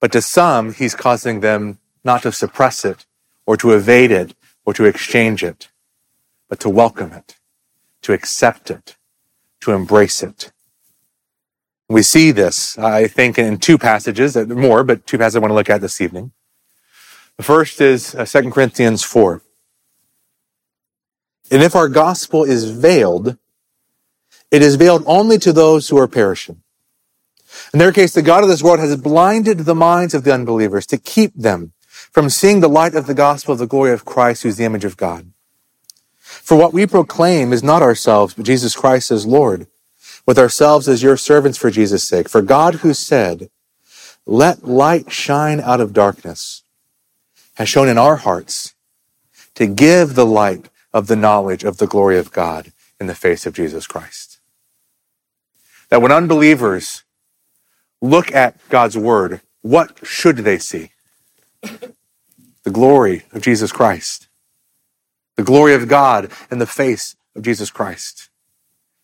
but 0.01 0.11
to 0.11 0.21
some, 0.21 0.73
he's 0.73 0.93
causing 0.93 1.39
them 1.39 1.79
not 2.03 2.21
to 2.23 2.31
suppress 2.31 2.85
it 2.85 3.05
or 3.45 3.55
to 3.57 3.71
evade 3.71 4.11
it 4.11 4.35
or 4.65 4.73
to 4.73 4.85
exchange 4.85 5.43
it, 5.43 5.69
but 6.49 6.59
to 6.59 6.69
welcome 6.69 7.11
it, 7.11 7.37
to 8.01 8.13
accept 8.13 8.69
it, 8.69 8.97
to 9.61 9.71
embrace 9.71 10.21
it. 10.21 10.51
We 11.87 12.01
see 12.01 12.31
this, 12.31 12.77
I 12.77 13.07
think, 13.07 13.37
in 13.37 13.57
two 13.57 13.77
passages, 13.77 14.35
uh, 14.35 14.45
more, 14.45 14.83
but 14.83 15.05
two 15.05 15.17
passages 15.17 15.35
I 15.35 15.39
want 15.39 15.51
to 15.51 15.55
look 15.55 15.69
at 15.69 15.81
this 15.81 16.01
evening. 16.01 16.31
The 17.37 17.43
first 17.43 17.79
is 17.79 18.11
2 18.11 18.17
uh, 18.17 18.51
Corinthians 18.51 19.03
4. 19.03 19.41
And 21.51 21.61
if 21.61 21.75
our 21.75 21.89
gospel 21.89 22.43
is 22.43 22.69
veiled, 22.71 23.37
it 24.51 24.61
is 24.61 24.75
veiled 24.75 25.03
only 25.05 25.37
to 25.39 25.53
those 25.53 25.89
who 25.89 25.97
are 25.97 26.07
perishing. 26.07 26.61
In 27.73 27.79
their 27.79 27.91
case, 27.91 28.13
the 28.13 28.21
God 28.21 28.43
of 28.43 28.49
this 28.49 28.63
world 28.63 28.79
has 28.79 28.95
blinded 28.97 29.59
the 29.59 29.75
minds 29.75 30.13
of 30.13 30.23
the 30.23 30.33
unbelievers 30.33 30.85
to 30.87 30.97
keep 30.97 31.33
them 31.35 31.73
from 31.87 32.29
seeing 32.29 32.59
the 32.59 32.69
light 32.69 32.95
of 32.95 33.07
the 33.07 33.13
gospel 33.13 33.53
of 33.53 33.59
the 33.59 33.67
glory 33.67 33.91
of 33.91 34.05
Christ, 34.05 34.43
who 34.43 34.49
is 34.49 34.57
the 34.57 34.65
image 34.65 34.85
of 34.85 34.97
God. 34.97 35.31
For 36.21 36.57
what 36.57 36.73
we 36.73 36.85
proclaim 36.85 37.53
is 37.53 37.63
not 37.63 37.81
ourselves, 37.81 38.33
but 38.33 38.45
Jesus 38.45 38.75
Christ 38.75 39.11
as 39.11 39.25
Lord, 39.25 39.67
with 40.25 40.39
ourselves 40.39 40.87
as 40.87 41.03
your 41.03 41.17
servants 41.17 41.57
for 41.57 41.69
Jesus' 41.69 42.03
sake. 42.03 42.27
For 42.27 42.41
God 42.41 42.75
who 42.75 42.93
said, 42.93 43.49
let 44.25 44.63
light 44.63 45.11
shine 45.11 45.59
out 45.59 45.79
of 45.79 45.93
darkness, 45.93 46.63
has 47.55 47.69
shown 47.69 47.87
in 47.87 47.97
our 47.97 48.15
hearts 48.17 48.73
to 49.53 49.67
give 49.67 50.15
the 50.15 50.25
light 50.25 50.69
of 50.95 51.07
the 51.07 51.15
knowledge 51.17 51.65
of 51.65 51.75
the 51.75 51.87
glory 51.87 52.17
of 52.17 52.31
God 52.31 52.71
in 53.01 53.07
the 53.07 53.13
face 53.13 53.45
of 53.45 53.53
Jesus 53.53 53.85
Christ. 53.85 54.39
That 55.89 56.01
when 56.01 56.13
unbelievers 56.13 57.03
look 58.01 58.33
at 58.33 58.57
God's 58.69 58.97
word, 58.97 59.41
what 59.61 59.99
should 60.07 60.37
they 60.37 60.57
see? 60.57 60.91
The 61.61 62.71
glory 62.71 63.23
of 63.33 63.41
Jesus 63.41 63.73
Christ. 63.73 64.29
The 65.35 65.43
glory 65.43 65.73
of 65.73 65.89
God 65.89 66.31
in 66.49 66.59
the 66.59 66.65
face 66.65 67.17
of 67.35 67.41
Jesus 67.43 67.69
Christ. 67.69 68.29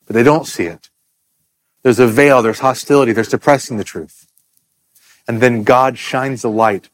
But 0.07 0.13
they 0.13 0.23
don't 0.23 0.47
see 0.47 0.67
it. 0.67 0.89
There's 1.83 1.99
a 1.99 2.07
veil, 2.07 2.41
there's 2.41 2.59
hostility, 2.59 3.11
there's 3.11 3.27
suppressing 3.27 3.75
the 3.75 3.83
truth. 3.83 4.27
And 5.27 5.41
then 5.41 5.63
God 5.63 5.97
shines 5.97 6.41
the 6.41 6.49
light 6.49 6.89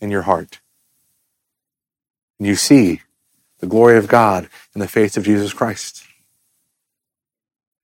in 0.00 0.12
your 0.12 0.22
heart. 0.22 0.60
And 2.38 2.46
you 2.46 2.54
see 2.54 3.00
the 3.60 3.66
glory 3.66 3.98
of 3.98 4.08
God 4.08 4.48
in 4.74 4.80
the 4.80 4.88
face 4.88 5.16
of 5.16 5.24
Jesus 5.24 5.52
Christ. 5.52 6.04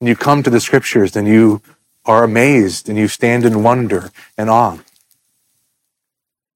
And 0.01 0.09
you 0.09 0.17
come 0.17 0.43
to 0.43 0.51
the 0.51 0.61
scriptures 0.61 1.17
and 1.17 1.29
you 1.29 1.63
are 2.05 2.25
amazed 2.25 2.89
and 2.89 2.99
you 2.99 3.09
stand 3.09 3.45
in 3.45 3.63
wonder 3.63 4.11
and 4.39 4.51
awe. 4.51 4.79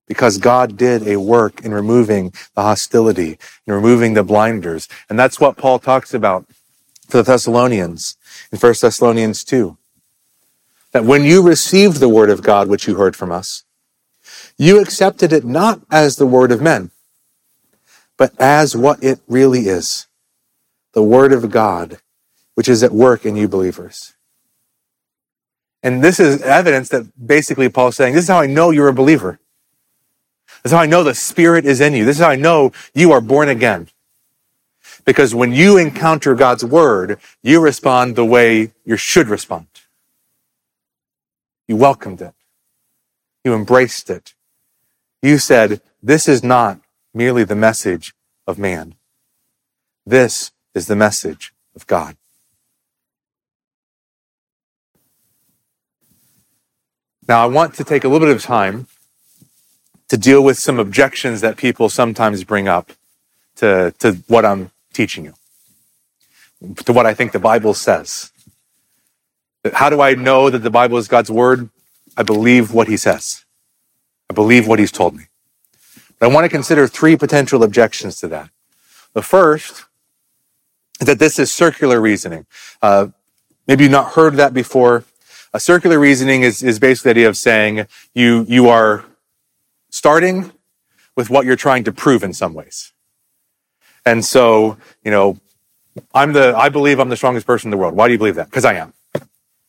because 0.07 0.39
God 0.39 0.77
did 0.77 1.07
a 1.07 1.19
work 1.19 1.65
in 1.65 1.73
removing 1.73 2.33
the 2.55 2.63
hostility, 2.63 3.39
in 3.67 3.75
removing 3.75 4.15
the 4.15 4.25
blinders. 4.25 4.89
And 5.09 5.19
that's 5.19 5.41
what 5.41 5.57
Paul 5.57 5.79
talks 5.79 6.15
about 6.15 6.47
for 7.09 7.19
the 7.19 7.23
Thessalonians 7.25 8.17
in 8.53 8.59
1 8.59 8.75
Thessalonians 8.81 9.45
2. 9.45 9.77
That 10.93 11.05
when 11.05 11.25
you 11.25 11.43
received 11.43 11.99
the 11.99 12.09
word 12.09 12.31
of 12.31 12.43
God, 12.43 12.69
which 12.69 12.89
you 12.89 12.97
heard 12.97 13.17
from 13.17 13.31
us, 13.31 13.65
you 14.57 14.81
accepted 14.81 15.33
it 15.33 15.45
not 15.45 15.81
as 15.91 16.17
the 16.17 16.27
word 16.27 16.53
of 16.53 16.63
men, 16.63 16.91
but 18.19 18.39
as 18.39 18.77
what 18.77 19.03
it 19.03 19.21
really 19.27 19.61
is. 19.61 20.07
The 20.93 21.03
word 21.03 21.33
of 21.33 21.51
God, 21.51 22.01
which 22.55 22.69
is 22.69 22.83
at 22.83 22.93
work 22.93 23.25
in 23.25 23.37
you 23.37 23.49
believers. 23.49 24.15
And 25.83 26.03
this 26.03 26.19
is 26.19 26.43
evidence 26.43 26.89
that 26.91 27.05
basically 27.25 27.69
Paul's 27.69 27.97
saying, 27.97 28.15
this 28.15 28.25
is 28.25 28.29
how 28.29 28.41
I 28.41 28.47
know 28.47 28.71
you're 28.71 28.89
a 28.89 28.93
believer. 28.93 29.39
This 30.63 30.73
is 30.73 30.77
how 30.77 30.83
I 30.83 30.87
know 30.87 31.05
the 31.05 31.15
Spirit 31.15 31.65
is 31.65 31.81
in 31.81 31.95
you. 31.95 32.05
This 32.05 32.17
is 32.17 32.23
how 32.23 32.31
I 32.31 32.37
know 32.37 32.73
you 32.95 33.13
are 33.13 33.21
born 33.21 33.49
again. 33.49 33.89
Because 35.05 35.35
when 35.35 35.53
you 35.53 35.79
encounter 35.79 36.35
God's 36.35 36.65
Word, 36.65 37.21
you 37.43 37.61
respond 37.61 38.17
the 38.17 38.25
way 38.25 38.73
you 38.85 38.97
should 38.97 39.29
respond. 39.29 39.69
You 41.69 41.77
welcomed 41.77 42.21
it. 42.21 42.35
You 43.45 43.55
embraced 43.55 44.11
it. 44.11 44.35
You 45.23 45.39
said, 45.39 45.81
this 46.03 46.29
is 46.29 46.43
not 46.43 46.81
merely 47.15 47.45
the 47.45 47.57
message 47.57 48.15
of 48.47 48.59
man. 48.59 48.95
This 50.07 50.53
is 50.75 50.87
the 50.87 50.97
message 50.97 51.53
of 51.75 51.87
God. 51.87 52.17
Now, 57.29 57.43
I 57.43 57.47
want 57.47 57.75
to 57.75 57.85
take 57.85 58.05
a 58.05 58.09
little 58.09 58.27
bit 58.27 58.35
of 58.35 58.43
time 58.43 58.87
to 60.09 60.17
deal 60.17 60.43
with 60.43 60.59
some 60.59 60.79
objections 60.79 61.43
that 61.43 61.59
people 61.59 61.91
sometimes 61.91 62.43
bring 62.43 62.69
up 62.69 62.93
to, 63.57 63.95
to 63.99 64.13
what 64.29 64.47
I'm 64.47 64.71
teaching 64.95 65.25
you, 65.25 65.35
to 66.85 66.93
what 66.93 67.05
I 67.05 67.13
think 67.13 67.33
the 67.33 67.39
Bible 67.39 67.75
says. 67.75 68.33
How 69.75 69.91
do 69.91 70.01
I 70.01 70.15
know 70.15 70.49
that 70.49 70.61
the 70.61 70.71
Bible 70.71 70.97
is 70.97 71.09
God's 71.09 71.31
word? 71.31 71.69
I 72.17 72.23
believe 72.23 72.73
what 72.73 72.89
he 72.89 72.97
says. 72.97 73.45
I 74.31 74.35
believe 74.35 74.67
what 74.67 74.79
he's 74.79 74.93
told 74.93 75.15
me. 75.15 75.28
But 76.19 76.31
I 76.31 76.35
want 76.35 76.45
to 76.45 76.49
consider 76.49 76.87
three 76.87 77.17
potential 77.17 77.63
objections 77.63 78.19
to 78.21 78.29
that. 78.29 78.51
The 79.13 79.23
first 79.23 79.85
is 81.01 81.07
that 81.07 81.19
this 81.19 81.39
is 81.39 81.53
circular 81.53 82.01
reasoning. 82.01 82.47
Uh, 82.83 83.09
maybe 83.67 83.85
you've 83.85 83.93
not 83.93 84.13
heard 84.13 84.35
that 84.35 84.53
before. 84.53 85.05
A 85.55 85.61
circular 85.61 85.99
reasoning 85.99 86.43
is, 86.43 86.63
is 86.63 86.79
basically 86.79 87.13
the 87.13 87.21
idea 87.21 87.29
of 87.29 87.37
saying 87.37 87.87
you, 88.15 88.45
you 88.49 88.69
are 88.69 89.05
starting 89.91 90.53
with 91.17 91.31
what 91.31 91.47
you're 91.47 91.57
trying 91.57 91.85
to 91.85 91.93
prove 91.93 92.23
in 92.23 92.33
some 92.33 92.53
ways. 92.53 92.93
And 94.05 94.25
so, 94.25 94.77
you 95.05 95.11
know, 95.11 95.39
I'm 96.15 96.33
the, 96.33 96.57
I 96.57 96.69
believe 96.69 97.01
I'm 97.01 97.09
the 97.09 97.17
strongest 97.17 97.47
person 97.47 97.69
in 97.69 97.71
the 97.71 97.77
world. 97.77 97.95
Why 97.95 98.07
do 98.07 98.13
you 98.13 98.19
believe 98.19 98.37
that? 98.37 98.47
Because 98.47 98.65
I 98.65 98.75
am. 98.75 98.93
It's 99.15 99.27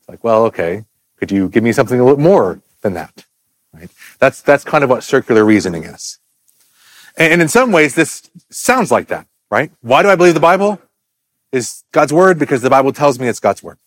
like, 0.07 0.23
well, 0.23 0.45
okay. 0.45 0.85
Could 1.17 1.31
you 1.31 1.49
give 1.49 1.63
me 1.63 1.71
something 1.71 1.99
a 1.99 2.03
little 2.03 2.19
more 2.19 2.61
than 2.81 2.93
that? 2.93 3.25
Right? 3.73 3.89
That's, 4.19 4.41
that's 4.41 4.63
kind 4.63 4.83
of 4.83 4.89
what 4.89 5.03
circular 5.03 5.43
reasoning 5.43 5.83
is. 5.83 6.19
And 7.19 7.41
in 7.41 7.49
some 7.49 7.73
ways, 7.73 7.95
this 7.95 8.29
sounds 8.49 8.91
like 8.91 9.07
that, 9.09 9.27
right? 9.51 9.71
Why 9.81 10.01
do 10.01 10.09
I 10.09 10.15
believe 10.15 10.33
the 10.33 10.39
Bible 10.39 10.81
is 11.51 11.83
God's 11.91 12.13
word? 12.13 12.39
Because 12.39 12.61
the 12.61 12.69
Bible 12.69 12.93
tells 12.93 13.19
me 13.19 13.27
it's 13.27 13.41
God's 13.41 13.61
word. 13.61 13.77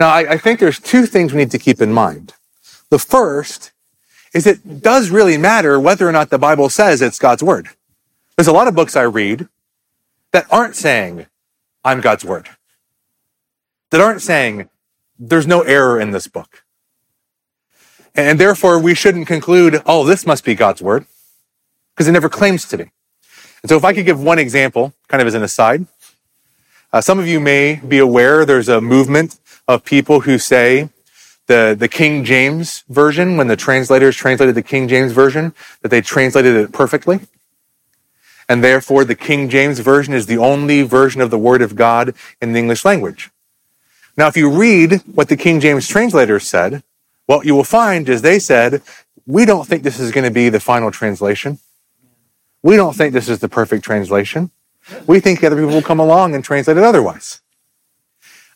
Now, 0.00 0.08
I, 0.08 0.32
I 0.32 0.38
think 0.38 0.60
there's 0.60 0.80
two 0.80 1.04
things 1.04 1.32
we 1.32 1.40
need 1.40 1.50
to 1.50 1.58
keep 1.58 1.82
in 1.82 1.92
mind. 1.92 2.32
The 2.88 2.98
first 2.98 3.72
is 4.32 4.46
it 4.46 4.82
does 4.82 5.10
really 5.10 5.36
matter 5.36 5.78
whether 5.78 6.08
or 6.08 6.12
not 6.12 6.30
the 6.30 6.38
Bible 6.38 6.70
says 6.70 7.02
it's 7.02 7.18
God's 7.18 7.42
word. 7.42 7.68
There's 8.36 8.48
a 8.48 8.52
lot 8.52 8.68
of 8.68 8.74
books 8.74 8.96
I 8.96 9.02
read 9.02 9.48
that 10.32 10.46
aren't 10.50 10.76
saying, 10.76 11.26
I'm 11.84 12.00
God's 12.00 12.24
word. 12.24 12.48
That 13.90 14.00
aren't 14.00 14.22
saying, 14.22 14.70
there's 15.18 15.46
no 15.46 15.62
error 15.62 16.00
in 16.00 16.12
this 16.12 16.28
book. 16.28 16.64
And 18.18 18.40
therefore, 18.40 18.80
we 18.80 18.96
shouldn't 18.96 19.28
conclude, 19.28 19.80
oh, 19.86 20.04
this 20.04 20.26
must 20.26 20.44
be 20.44 20.56
God's 20.56 20.82
word, 20.82 21.06
because 21.94 22.08
it 22.08 22.12
never 22.12 22.28
claims 22.28 22.66
to 22.66 22.76
be. 22.76 22.90
And 23.62 23.68
so 23.68 23.76
if 23.76 23.84
I 23.84 23.94
could 23.94 24.06
give 24.06 24.20
one 24.20 24.40
example, 24.40 24.92
kind 25.06 25.20
of 25.20 25.28
as 25.28 25.34
an 25.34 25.44
aside, 25.44 25.86
uh, 26.92 27.00
some 27.00 27.20
of 27.20 27.28
you 27.28 27.38
may 27.38 27.76
be 27.76 27.98
aware 27.98 28.44
there's 28.44 28.68
a 28.68 28.80
movement 28.80 29.38
of 29.68 29.84
people 29.84 30.22
who 30.22 30.36
say 30.36 30.88
the, 31.46 31.76
the 31.78 31.86
King 31.86 32.24
James 32.24 32.82
version, 32.88 33.36
when 33.36 33.46
the 33.46 33.54
translators 33.54 34.16
translated 34.16 34.56
the 34.56 34.62
King 34.62 34.88
James 34.88 35.12
version, 35.12 35.54
that 35.82 35.90
they 35.90 36.00
translated 36.00 36.56
it 36.56 36.72
perfectly. 36.72 37.20
And 38.48 38.64
therefore, 38.64 39.04
the 39.04 39.14
King 39.14 39.48
James 39.48 39.78
version 39.78 40.12
is 40.12 40.26
the 40.26 40.38
only 40.38 40.82
version 40.82 41.20
of 41.20 41.30
the 41.30 41.38
Word 41.38 41.62
of 41.62 41.76
God 41.76 42.16
in 42.42 42.52
the 42.52 42.58
English 42.58 42.84
language. 42.84 43.30
Now, 44.16 44.26
if 44.26 44.36
you 44.36 44.50
read 44.50 45.02
what 45.14 45.28
the 45.28 45.36
King 45.36 45.60
James 45.60 45.86
translators 45.86 46.48
said, 46.48 46.82
what 47.28 47.44
you 47.44 47.54
will 47.54 47.62
find 47.62 48.08
is 48.08 48.22
they 48.22 48.38
said, 48.38 48.80
we 49.26 49.44
don't 49.44 49.68
think 49.68 49.82
this 49.82 50.00
is 50.00 50.12
going 50.12 50.24
to 50.24 50.30
be 50.30 50.48
the 50.48 50.60
final 50.60 50.90
translation. 50.90 51.58
We 52.62 52.74
don't 52.74 52.96
think 52.96 53.12
this 53.12 53.28
is 53.28 53.38
the 53.38 53.50
perfect 53.50 53.84
translation. 53.84 54.50
We 55.06 55.20
think 55.20 55.44
other 55.44 55.56
people 55.56 55.68
will 55.68 55.82
come 55.82 56.00
along 56.00 56.34
and 56.34 56.42
translate 56.42 56.78
it 56.78 56.82
otherwise. 56.82 57.42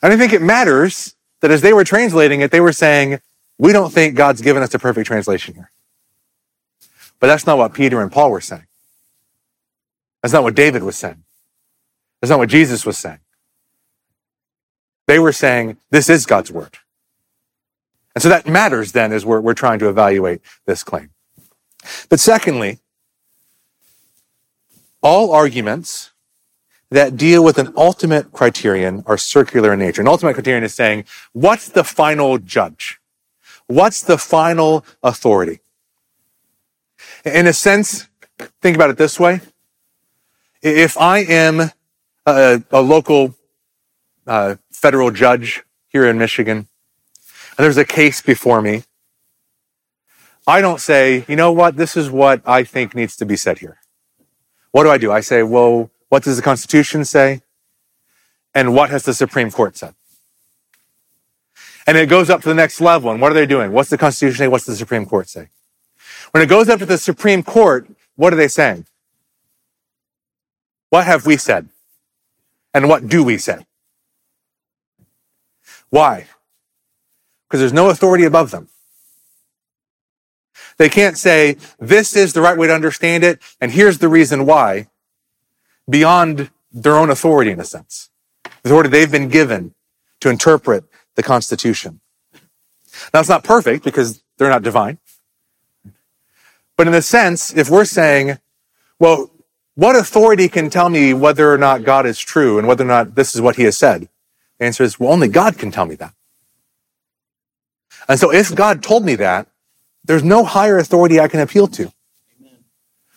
I 0.03 0.09
don't 0.09 0.19
think 0.19 0.33
it 0.33 0.41
matters 0.41 1.15
that 1.43 1.51
as 1.51 1.61
they 1.61 1.75
were 1.75 1.85
translating 1.85 2.41
it, 2.41 2.51
they 2.51 2.63
were 2.63 2.73
saying, 2.73 3.21
we 3.59 3.73
don't 3.75 3.93
think 3.93 4.17
God's 4.17 4.41
given 4.41 4.63
us 4.63 4.73
a 4.73 4.79
perfect 4.79 5.07
translation 5.07 5.55
here. 5.55 5.71
But 7.21 7.27
that's 7.27 7.47
not 7.47 7.59
what 7.59 7.75
Peter 7.75 8.01
and 8.01 8.11
Paul 8.11 8.31
were 8.31 8.41
saying. 8.41 8.67
That's 10.23 10.33
not 10.33 10.45
what 10.45 10.55
David 10.55 10.83
was 10.83 10.97
saying. 10.97 11.23
That's 12.23 12.31
not 12.31 12.39
what 12.39 12.49
Jesus 12.49 12.87
was 12.87 12.97
saying. 12.97 13.19
They 15.07 15.19
were 15.19 15.33
saying, 15.33 15.77
this 15.91 16.09
is 16.09 16.25
God's 16.25 16.51
word. 16.51 16.79
And 18.15 18.23
so 18.23 18.29
that 18.29 18.47
matters 18.47 18.93
then 18.93 19.13
as 19.13 19.25
we're, 19.25 19.41
we're 19.41 19.55
trying 19.55 19.79
to 19.81 19.89
evaluate 19.89 20.41
this 20.67 20.85
claim. 20.85 21.11
But 22.09 22.21
secondly, 22.21 22.79
all 25.03 25.33
arguments 25.33 26.11
that 26.91 27.17
deal 27.17 27.43
with 27.43 27.59
an 27.59 27.73
ultimate 27.77 28.33
criterion 28.33 29.03
are 29.07 29.17
circular 29.17 29.73
in 29.73 29.79
nature. 29.79 30.03
An 30.03 30.09
ultimate 30.09 30.35
criterion 30.35 30.63
is 30.63 30.75
saying, 30.75 31.05
what's 31.33 31.69
the 31.69 31.85
final 31.85 32.39
judge? 32.39 33.01
What's 33.67 34.03
the 34.03 34.19
final 34.19 34.85
authority? 35.03 35.61
In 37.25 37.47
a 37.47 37.53
sense, 37.53 38.09
think 38.61 38.77
about 38.77 38.91
it 38.91 38.99
this 38.99 39.19
way. 39.19 39.41
If 40.61 40.99
I 40.99 41.21
am 41.21 41.71
a, 42.27 42.63
a 42.71 42.83
local 42.83 43.35
uh, 44.27 44.57
federal 44.71 45.11
judge 45.11 45.65
here 45.89 46.07
in 46.07 46.19
Michigan, 46.19 46.69
there's 47.63 47.77
a 47.77 47.85
case 47.85 48.21
before 48.21 48.61
me, 48.61 48.83
I 50.47 50.61
don't 50.61 50.81
say, 50.81 51.25
you 51.29 51.37
know 51.37 51.53
what, 51.53 51.77
this 51.77 51.97
is 51.97 52.11
what 52.11 52.43
I 52.45 52.65
think 52.65 52.95
needs 52.95 53.17
to 53.19 53.25
be 53.25 53.37
said 53.37 53.59
here. 53.59 53.79
What 54.73 54.83
do 54.83 54.91
I 54.91 54.99
do? 54.99 55.13
I 55.13 55.21
say, 55.21 55.45
well, 55.45 55.91
what 56.09 56.25
does 56.25 56.37
the 56.37 56.43
Constitution 56.43 57.05
say? 57.05 57.43
And 58.53 58.75
what 58.75 58.91
has 58.91 59.05
the 59.05 59.15
Supreme 59.15 59.51
Court 59.51 59.77
said? 59.77 59.95
And 61.87 61.97
it 61.97 62.09
goes 62.09 62.31
up 62.31 62.43
to 62.43 62.49
the 62.49 62.55
next 62.55 62.81
level. 62.81 63.11
And 63.11 63.21
what 63.21 63.31
are 63.31 63.35
they 63.35 63.47
doing? 63.47 63.73
What's 63.73 63.91
the 63.91 63.99
Constitution 63.99 64.39
say? 64.39 64.49
What's 64.49 64.67
the 64.67 64.77
Supreme 64.77 65.07
Court 65.07 65.29
say? 65.29 65.49
When 66.33 66.43
it 66.43 66.49
goes 66.49 66.69
up 66.69 66.81
to 66.81 66.87
the 66.87 66.99
Supreme 66.99 67.43
Court, 67.43 67.87
what 68.17 68.33
are 68.33 68.37
they 68.37 68.49
saying? 68.49 68.87
What 70.91 71.07
have 71.07 71.27
we 71.27 71.37
said? 71.37 71.69
And 72.75 72.89
what 72.89 73.09
do 73.09 73.23
we 73.23 73.39
say? 73.39 73.67
Why? 75.91 76.27
Because 77.53 77.61
there's 77.61 77.75
no 77.75 77.91
authority 77.91 78.25
above 78.25 78.51
them. 78.51 78.69
They 80.79 80.89
can't 80.89 81.19
say, 81.19 81.59
this 81.79 82.17
is 82.17 82.33
the 82.33 82.41
right 82.41 82.57
way 82.57 82.67
to 82.67 82.75
understand 82.75 83.25
it, 83.25 83.43
and 83.61 83.71
here's 83.71 83.99
the 83.99 84.09
reason 84.09 84.47
why 84.47 84.89
beyond 85.87 86.51
their 86.73 86.97
own 86.97 87.11
authority 87.11 87.51
in 87.51 87.61
a 87.61 87.65
sense. 87.65 88.09
The 88.45 88.71
authority 88.71 88.89
they've 88.89 89.13
been 89.13 89.29
given 89.29 89.75
to 90.21 90.31
interpret 90.31 90.85
the 91.15 91.23
Constitution. 91.23 92.01
Now 93.13 93.21
it's 93.21 93.29
not 93.29 93.45
perfect 93.45 93.85
because 93.85 94.23
they're 94.39 94.49
not 94.49 94.63
divine. 94.63 94.97
But 96.79 96.89
in 96.89 96.95
a 96.95 97.03
sense, 97.03 97.55
if 97.55 97.69
we're 97.69 97.85
saying, 97.85 98.39
well, 98.99 99.31
what 99.75 99.95
authority 99.95 100.49
can 100.49 100.71
tell 100.71 100.89
me 100.89 101.13
whether 101.13 101.53
or 101.53 101.59
not 101.59 101.85
God 101.85 102.07
is 102.07 102.19
true 102.19 102.59
and 102.59 102.67
whether 102.67 102.85
or 102.85 102.89
not 102.89 103.15
this 103.15 103.35
is 103.35 103.43
what 103.43 103.57
he 103.57 103.65
has 103.65 103.77
said? 103.77 104.09
The 104.59 104.65
answer 104.65 104.85
is, 104.85 104.99
well, 104.99 105.13
only 105.13 105.29
God 105.29 105.59
can 105.59 105.71
tell 105.71 105.85
me 105.85 105.97
that. 105.97 106.15
And 108.09 108.19
so 108.19 108.33
if 108.33 108.55
God 108.55 108.83
told 108.83 109.05
me 109.05 109.15
that, 109.17 109.49
there's 110.05 110.25
no 110.25 110.45
higher 110.45 110.79
authority 110.79 111.21
I 111.21 111.29
can 111.29 111.41
appeal 111.41 111.69
to. 111.69 111.93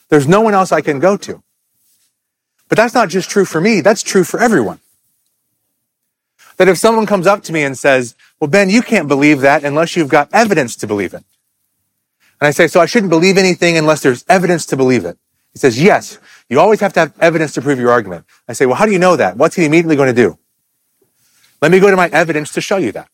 There's 0.09 0.27
no 0.27 0.41
one 0.41 0.53
else 0.53 0.71
I 0.71 0.81
can 0.81 0.99
go 0.99 1.17
to. 1.17 1.41
But 2.69 2.77
that's 2.77 2.93
not 2.93 3.09
just 3.09 3.29
true 3.29 3.45
for 3.45 3.61
me, 3.61 3.81
that's 3.81 4.03
true 4.03 4.23
for 4.23 4.39
everyone. 4.39 4.79
That 6.57 6.67
if 6.67 6.77
someone 6.77 7.05
comes 7.05 7.27
up 7.27 7.43
to 7.43 7.53
me 7.53 7.63
and 7.63 7.77
says, 7.77 8.15
well, 8.39 8.49
Ben, 8.49 8.69
you 8.69 8.81
can't 8.81 9.07
believe 9.07 9.41
that 9.41 9.63
unless 9.63 9.95
you've 9.95 10.09
got 10.09 10.29
evidence 10.31 10.75
to 10.77 10.87
believe 10.87 11.13
it. 11.13 11.23
And 12.39 12.47
I 12.47 12.51
say, 12.51 12.67
so 12.67 12.79
I 12.79 12.85
shouldn't 12.85 13.09
believe 13.09 13.37
anything 13.37 13.77
unless 13.77 14.01
there's 14.01 14.25
evidence 14.27 14.65
to 14.67 14.77
believe 14.77 15.05
it. 15.05 15.17
He 15.53 15.59
says, 15.59 15.81
yes, 15.81 16.19
you 16.49 16.59
always 16.59 16.81
have 16.81 16.93
to 16.93 16.99
have 17.01 17.13
evidence 17.19 17.53
to 17.53 17.61
prove 17.61 17.79
your 17.79 17.91
argument. 17.91 18.25
I 18.47 18.53
say, 18.53 18.65
well, 18.65 18.75
how 18.75 18.85
do 18.85 18.91
you 18.91 18.99
know 18.99 19.15
that? 19.15 19.37
What's 19.37 19.55
he 19.55 19.65
immediately 19.65 19.95
going 19.95 20.13
to 20.13 20.21
do? 20.21 20.37
Let 21.61 21.71
me 21.71 21.79
go 21.79 21.89
to 21.89 21.95
my 21.95 22.07
evidence 22.09 22.51
to 22.53 22.61
show 22.61 22.77
you 22.77 22.91
that. 22.91 23.09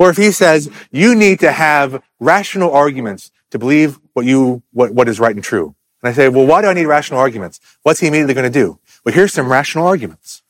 Or 0.00 0.08
if 0.08 0.16
he 0.16 0.32
says, 0.32 0.70
you 0.90 1.14
need 1.14 1.40
to 1.40 1.52
have 1.52 2.02
rational 2.18 2.72
arguments 2.72 3.30
to 3.50 3.58
believe 3.58 4.00
what 4.14 4.24
you, 4.24 4.62
what, 4.72 4.94
what 4.94 5.10
is 5.10 5.20
right 5.20 5.34
and 5.34 5.44
true. 5.44 5.74
And 6.02 6.08
I 6.08 6.14
say, 6.14 6.30
well, 6.30 6.46
why 6.46 6.62
do 6.62 6.68
I 6.68 6.72
need 6.72 6.86
rational 6.86 7.20
arguments? 7.20 7.60
What's 7.82 8.00
he 8.00 8.06
immediately 8.06 8.32
going 8.32 8.50
to 8.50 8.58
do? 8.58 8.78
Well, 9.04 9.14
here's 9.14 9.34
some 9.34 9.52
rational 9.52 9.86
arguments. 9.86 10.40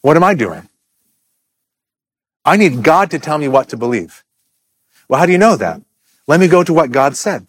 What 0.00 0.16
am 0.16 0.22
I 0.22 0.34
doing? 0.34 0.68
I 2.44 2.56
need 2.56 2.84
God 2.84 3.10
to 3.10 3.18
tell 3.18 3.36
me 3.36 3.48
what 3.48 3.68
to 3.70 3.76
believe. 3.76 4.22
Well, 5.08 5.18
how 5.18 5.26
do 5.26 5.32
you 5.32 5.38
know 5.38 5.56
that? 5.56 5.82
Let 6.28 6.38
me 6.38 6.46
go 6.46 6.62
to 6.62 6.72
what 6.72 6.92
God 6.92 7.16
said. 7.16 7.48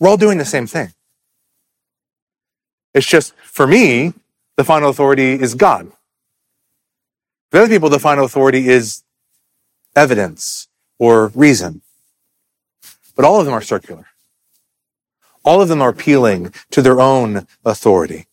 We're 0.00 0.08
all 0.08 0.16
doing 0.16 0.38
the 0.38 0.46
same 0.46 0.66
thing. 0.66 0.94
It's 2.94 3.06
just, 3.06 3.34
for 3.42 3.66
me, 3.66 4.14
the 4.56 4.64
final 4.64 4.88
authority 4.88 5.32
is 5.34 5.54
God. 5.54 5.92
For 7.50 7.58
other 7.58 7.68
people, 7.68 7.90
the 7.90 7.98
final 7.98 8.24
authority 8.24 8.66
is 8.66 9.02
evidence 10.00 10.68
or 10.98 11.28
reason. 11.34 11.82
But 13.14 13.26
all 13.26 13.38
of 13.38 13.44
them 13.44 13.54
are 13.54 13.60
circular. 13.60 14.06
All 15.44 15.60
of 15.60 15.68
them 15.68 15.82
are 15.82 15.90
appealing 15.90 16.54
to 16.70 16.80
their 16.80 17.00
own 17.00 17.46
authority. 17.64 18.26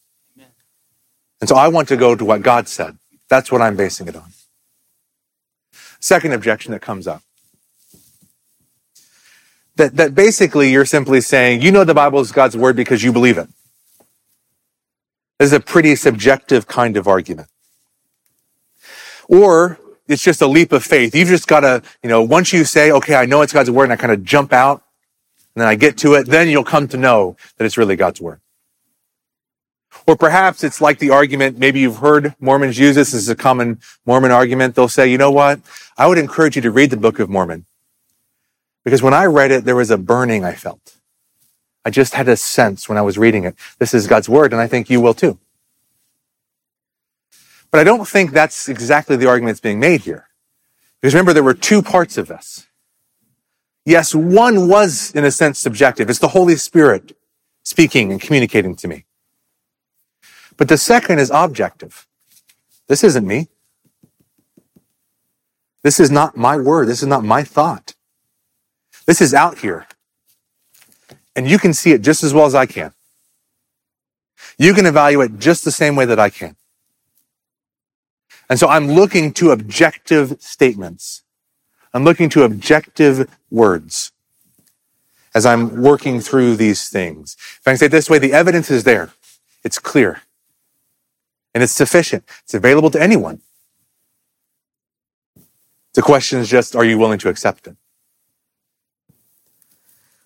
And 1.40 1.50
so 1.50 1.56
I 1.56 1.68
want 1.68 1.90
to 1.90 1.98
go 1.98 2.16
to 2.16 2.26
what 2.26 2.42
God 2.42 2.68
said. 2.68 2.98
That's 3.30 3.52
what 3.52 3.62
I'm 3.62 3.76
basing 3.76 4.08
it 4.08 4.16
on. 4.16 4.32
Second 6.00 6.34
objection 6.34 6.72
that 6.72 6.82
comes 6.82 7.06
up. 7.06 7.22
That, 9.76 9.96
that 9.98 10.16
basically 10.16 10.72
you're 10.72 10.86
simply 10.86 11.22
saying, 11.22 11.62
you 11.62 11.72
know 11.72 11.84
the 11.84 11.94
Bible 11.94 12.20
is 12.20 12.32
God's 12.32 12.58
word 12.58 12.76
because 12.76 13.04
you 13.04 13.12
believe 13.12 13.38
it. 13.38 13.50
This 15.38 15.48
is 15.48 15.54
a 15.54 15.60
pretty 15.60 15.96
subjective 15.96 16.66
kind 16.66 16.98
of 16.98 17.08
argument. 17.08 17.50
Or 19.28 19.80
it's 20.08 20.24
just 20.24 20.42
a 20.42 20.48
leap 20.48 20.72
of 20.72 20.84
faith. 20.84 21.16
You've 21.16 21.28
just 21.28 21.48
got 21.48 21.62
to, 21.62 21.82
you 22.04 22.10
know, 22.10 22.22
once 22.22 22.54
you 22.54 22.64
say, 22.64 22.92
okay, 22.92 23.16
I 23.16 23.26
know 23.26 23.42
it's 23.42 23.54
God's 23.54 23.72
word 23.72 23.86
and 23.86 23.94
I 23.94 23.98
kind 23.98 24.14
of 24.14 24.24
jump 24.24 24.54
out 24.54 24.84
and 25.56 25.62
then 25.62 25.68
I 25.68 25.76
get 25.76 25.98
to 26.00 26.14
it, 26.16 26.28
then 26.28 26.48
you'll 26.50 26.64
come 26.64 26.88
to 26.90 26.98
know 26.98 27.36
that 27.58 27.66
it's 27.66 27.78
really 27.78 27.96
God's 27.96 28.22
word. 28.22 28.40
Or 30.06 30.16
perhaps 30.16 30.64
it's 30.64 30.80
like 30.80 31.00
the 31.00 31.10
argument, 31.10 31.58
maybe 31.58 31.80
you've 31.80 31.98
heard 31.98 32.36
Mormons 32.40 32.78
use 32.78 32.96
this, 32.96 33.12
this 33.12 33.22
is 33.22 33.30
a 33.30 33.36
common 33.36 33.80
Mormon 34.06 34.32
argument. 34.32 34.76
They'll 34.76 34.88
say, 34.88 35.10
you 35.10 35.18
know 35.18 35.32
what? 35.32 35.60
I 35.98 36.08
would 36.08 36.18
encourage 36.18 36.56
you 36.56 36.62
to 36.62 36.72
read 36.72 36.92
the 36.92 36.98
Book 36.98 37.20
of 37.20 37.30
Mormon. 37.30 37.66
Because 38.86 39.02
when 39.02 39.14
I 39.14 39.26
read 39.26 39.52
it, 39.52 39.66
there 39.66 39.76
was 39.76 39.90
a 39.90 39.98
burning 39.98 40.46
I 40.46 40.54
felt. 40.54 40.98
I 41.84 41.90
just 41.90 42.14
had 42.14 42.30
a 42.30 42.38
sense 42.38 42.88
when 42.88 42.98
I 42.98 43.02
was 43.02 43.18
reading 43.18 43.44
it. 43.44 43.56
This 43.80 43.94
is 43.94 44.08
God's 44.08 44.30
word, 44.30 44.54
and 44.54 44.62
I 44.62 44.68
think 44.68 44.90
you 44.90 45.02
will 45.02 45.14
too. 45.14 45.40
But 47.78 47.82
I 47.82 47.92
don't 47.96 48.08
think 48.08 48.32
that's 48.32 48.68
exactly 48.70 49.18
the 49.18 49.28
argument 49.28 49.52
that's 49.52 49.62
being 49.62 49.80
made 49.80 50.02
here. 50.02 50.30
Because 51.00 51.14
remember, 51.14 51.32
there 51.32 51.44
were 51.44 51.54
two 51.54 51.84
parts 51.84 52.18
of 52.18 52.28
this. 52.28 52.66
Yes, 53.86 54.16
one 54.16 54.68
was, 54.68 55.12
in 55.12 55.24
a 55.24 55.30
sense, 55.30 55.60
subjective. 55.60 56.10
It's 56.10 56.18
the 56.18 56.30
Holy 56.30 56.56
Spirit 56.56 57.16
speaking 57.62 58.12
and 58.12 58.20
communicating 58.20 58.76
to 58.78 58.88
me. 58.88 59.06
But 60.58 60.70
the 60.70 60.78
second 60.80 61.20
is 61.20 61.30
objective. 61.32 62.08
This 62.88 63.04
isn't 63.04 63.28
me. 63.28 63.48
This 65.84 66.00
is 66.00 66.10
not 66.10 66.36
my 66.36 66.58
word. 66.58 66.88
This 66.88 67.04
is 67.04 67.08
not 67.08 67.24
my 67.24 67.44
thought. 67.44 67.94
This 69.06 69.22
is 69.22 69.36
out 69.36 69.60
here. 69.60 69.86
And 71.36 71.48
you 71.48 71.60
can 71.60 71.76
see 71.76 71.92
it 71.92 72.02
just 72.02 72.24
as 72.24 72.34
well 72.34 72.48
as 72.48 72.56
I 72.56 72.66
can. 72.66 72.94
You 74.58 74.74
can 74.74 74.88
evaluate 74.88 75.38
just 75.38 75.64
the 75.64 75.72
same 75.72 75.96
way 75.96 76.06
that 76.06 76.20
I 76.20 76.32
can. 76.32 76.57
And 78.50 78.60
so 78.60 78.68
I'm 78.68 78.92
looking 78.92 79.34
to 79.34 79.52
objective 79.52 80.42
statements. 80.42 81.24
I'm 81.94 82.04
looking 82.04 82.30
to 82.30 82.44
objective 82.44 83.30
words 83.50 84.12
as 85.36 85.46
I'm 85.46 85.82
working 85.82 86.20
through 86.20 86.56
these 86.56 86.90
things. 86.90 87.36
If 87.38 87.62
I 87.68 87.72
can 87.72 87.78
say 87.78 87.86
it 87.88 87.92
this 87.92 88.10
way, 88.10 88.20
the 88.20 88.34
evidence 88.34 88.72
is 88.72 88.84
there. 88.84 89.12
It's 89.64 89.80
clear. 89.80 90.22
And 91.54 91.64
it's 91.64 91.74
sufficient. 91.74 92.24
It's 92.44 92.54
available 92.54 92.90
to 92.92 93.02
anyone. 93.02 93.42
The 95.94 96.02
question 96.02 96.40
is 96.40 96.50
just, 96.50 96.76
are 96.76 96.86
you 96.86 96.98
willing 96.98 97.20
to 97.20 97.30
accept 97.30 97.68
it? 97.68 97.76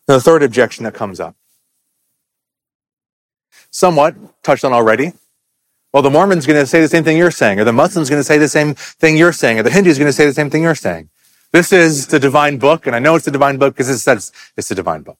Now, 0.07 0.15
the 0.15 0.21
third 0.21 0.43
objection 0.43 0.83
that 0.83 0.93
comes 0.93 1.19
up, 1.19 1.35
somewhat 3.69 4.15
touched 4.43 4.65
on 4.65 4.73
already, 4.73 5.13
well, 5.93 6.03
the 6.03 6.09
Mormon's 6.09 6.45
going 6.45 6.59
to 6.59 6.65
say 6.65 6.79
the 6.79 6.87
same 6.87 7.03
thing 7.03 7.17
you're 7.17 7.31
saying, 7.31 7.59
or 7.59 7.63
the 7.65 7.73
Muslim's 7.73 8.09
going 8.09 8.19
to 8.19 8.23
say 8.23 8.37
the 8.37 8.47
same 8.47 8.75
thing 8.75 9.17
you're 9.17 9.33
saying, 9.33 9.59
or 9.59 9.63
the 9.63 9.71
Hindu's 9.71 9.97
going 9.97 10.07
to 10.07 10.13
say 10.13 10.25
the 10.25 10.33
same 10.33 10.49
thing 10.49 10.63
you're 10.63 10.75
saying. 10.75 11.09
This 11.51 11.73
is 11.73 12.07
the 12.07 12.19
divine 12.19 12.57
book, 12.57 12.87
and 12.87 12.95
I 12.95 12.99
know 12.99 13.15
it's 13.15 13.25
the 13.25 13.31
divine 13.31 13.57
book 13.57 13.73
because 13.73 13.89
it 13.89 13.99
says 13.99 14.31
it's 14.55 14.69
the 14.69 14.75
divine 14.75 15.01
book. 15.01 15.17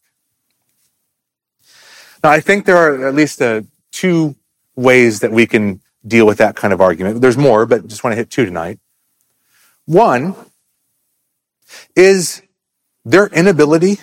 Now, 2.23 2.29
I 2.29 2.39
think 2.39 2.65
there 2.65 2.77
are 2.77 3.07
at 3.07 3.15
least 3.15 3.41
uh, 3.41 3.63
two 3.91 4.35
ways 4.75 5.19
that 5.19 5.31
we 5.31 5.45
can 5.45 5.81
deal 6.07 6.25
with 6.25 6.37
that 6.37 6.55
kind 6.55 6.73
of 6.73 6.79
argument. 6.79 7.21
There's 7.21 7.37
more, 7.37 7.65
but 7.65 7.87
just 7.87 8.03
want 8.03 8.13
to 8.13 8.17
hit 8.17 8.29
two 8.29 8.45
tonight. 8.45 8.79
One 9.85 10.35
is 11.95 12.41
their 13.03 13.27
inability 13.27 13.99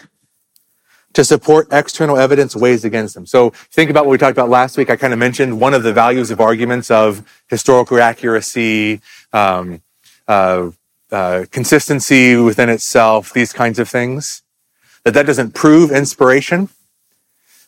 to 1.18 1.24
support 1.24 1.66
external 1.72 2.16
evidence 2.16 2.54
weighs 2.54 2.84
against 2.84 3.16
them. 3.16 3.26
So 3.26 3.50
think 3.50 3.90
about 3.90 4.06
what 4.06 4.12
we 4.12 4.18
talked 4.18 4.38
about 4.38 4.48
last 4.48 4.76
week. 4.76 4.88
I 4.88 4.94
kind 4.94 5.12
of 5.12 5.18
mentioned 5.18 5.58
one 5.60 5.74
of 5.74 5.82
the 5.82 5.92
values 5.92 6.30
of 6.30 6.40
arguments 6.40 6.92
of 6.92 7.28
historical 7.48 8.00
accuracy, 8.00 9.00
um, 9.32 9.82
uh, 10.28 10.70
uh, 11.10 11.46
consistency 11.50 12.36
within 12.36 12.68
itself, 12.68 13.32
these 13.32 13.52
kinds 13.52 13.80
of 13.80 13.88
things. 13.88 14.42
That 15.02 15.12
that 15.14 15.26
doesn't 15.26 15.54
prove 15.54 15.90
inspiration, 15.90 16.68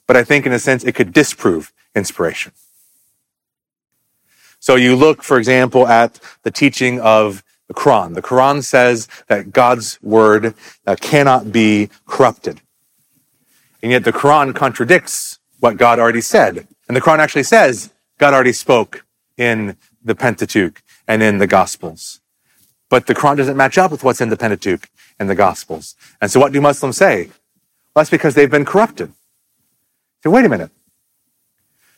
but 0.06 0.16
I 0.16 0.22
think 0.22 0.46
in 0.46 0.52
a 0.52 0.60
sense 0.60 0.84
it 0.84 0.94
could 0.94 1.12
disprove 1.12 1.72
inspiration. 1.92 2.52
So 4.60 4.76
you 4.76 4.94
look, 4.94 5.24
for 5.24 5.38
example, 5.38 5.88
at 5.88 6.20
the 6.44 6.52
teaching 6.52 7.00
of 7.00 7.42
the 7.66 7.74
Quran. 7.74 8.14
The 8.14 8.22
Quran 8.22 8.62
says 8.62 9.08
that 9.26 9.50
God's 9.50 10.00
word 10.00 10.54
uh, 10.86 10.94
cannot 11.00 11.50
be 11.50 11.90
corrupted. 12.06 12.60
And 13.82 13.92
yet 13.92 14.04
the 14.04 14.12
Quran 14.12 14.54
contradicts 14.54 15.38
what 15.60 15.76
God 15.76 15.98
already 15.98 16.20
said. 16.20 16.66
And 16.88 16.96
the 16.96 17.00
Quran 17.00 17.18
actually 17.18 17.44
says 17.44 17.90
God 18.18 18.34
already 18.34 18.52
spoke 18.52 19.04
in 19.36 19.76
the 20.02 20.14
Pentateuch 20.14 20.82
and 21.06 21.22
in 21.22 21.38
the 21.38 21.46
Gospels. 21.46 22.20
But 22.88 23.06
the 23.06 23.14
Quran 23.14 23.36
doesn't 23.36 23.56
match 23.56 23.78
up 23.78 23.90
with 23.90 24.02
what's 24.02 24.20
in 24.20 24.28
the 24.28 24.36
Pentateuch 24.36 24.88
and 25.18 25.30
the 25.30 25.34
Gospels. 25.34 25.94
And 26.20 26.30
so 26.30 26.40
what 26.40 26.52
do 26.52 26.60
Muslims 26.60 26.96
say? 26.96 27.26
Well, 27.26 28.02
that's 28.02 28.10
because 28.10 28.34
they've 28.34 28.50
been 28.50 28.64
corrupted. 28.64 29.12
So 30.22 30.30
wait 30.30 30.44
a 30.44 30.48
minute. 30.48 30.70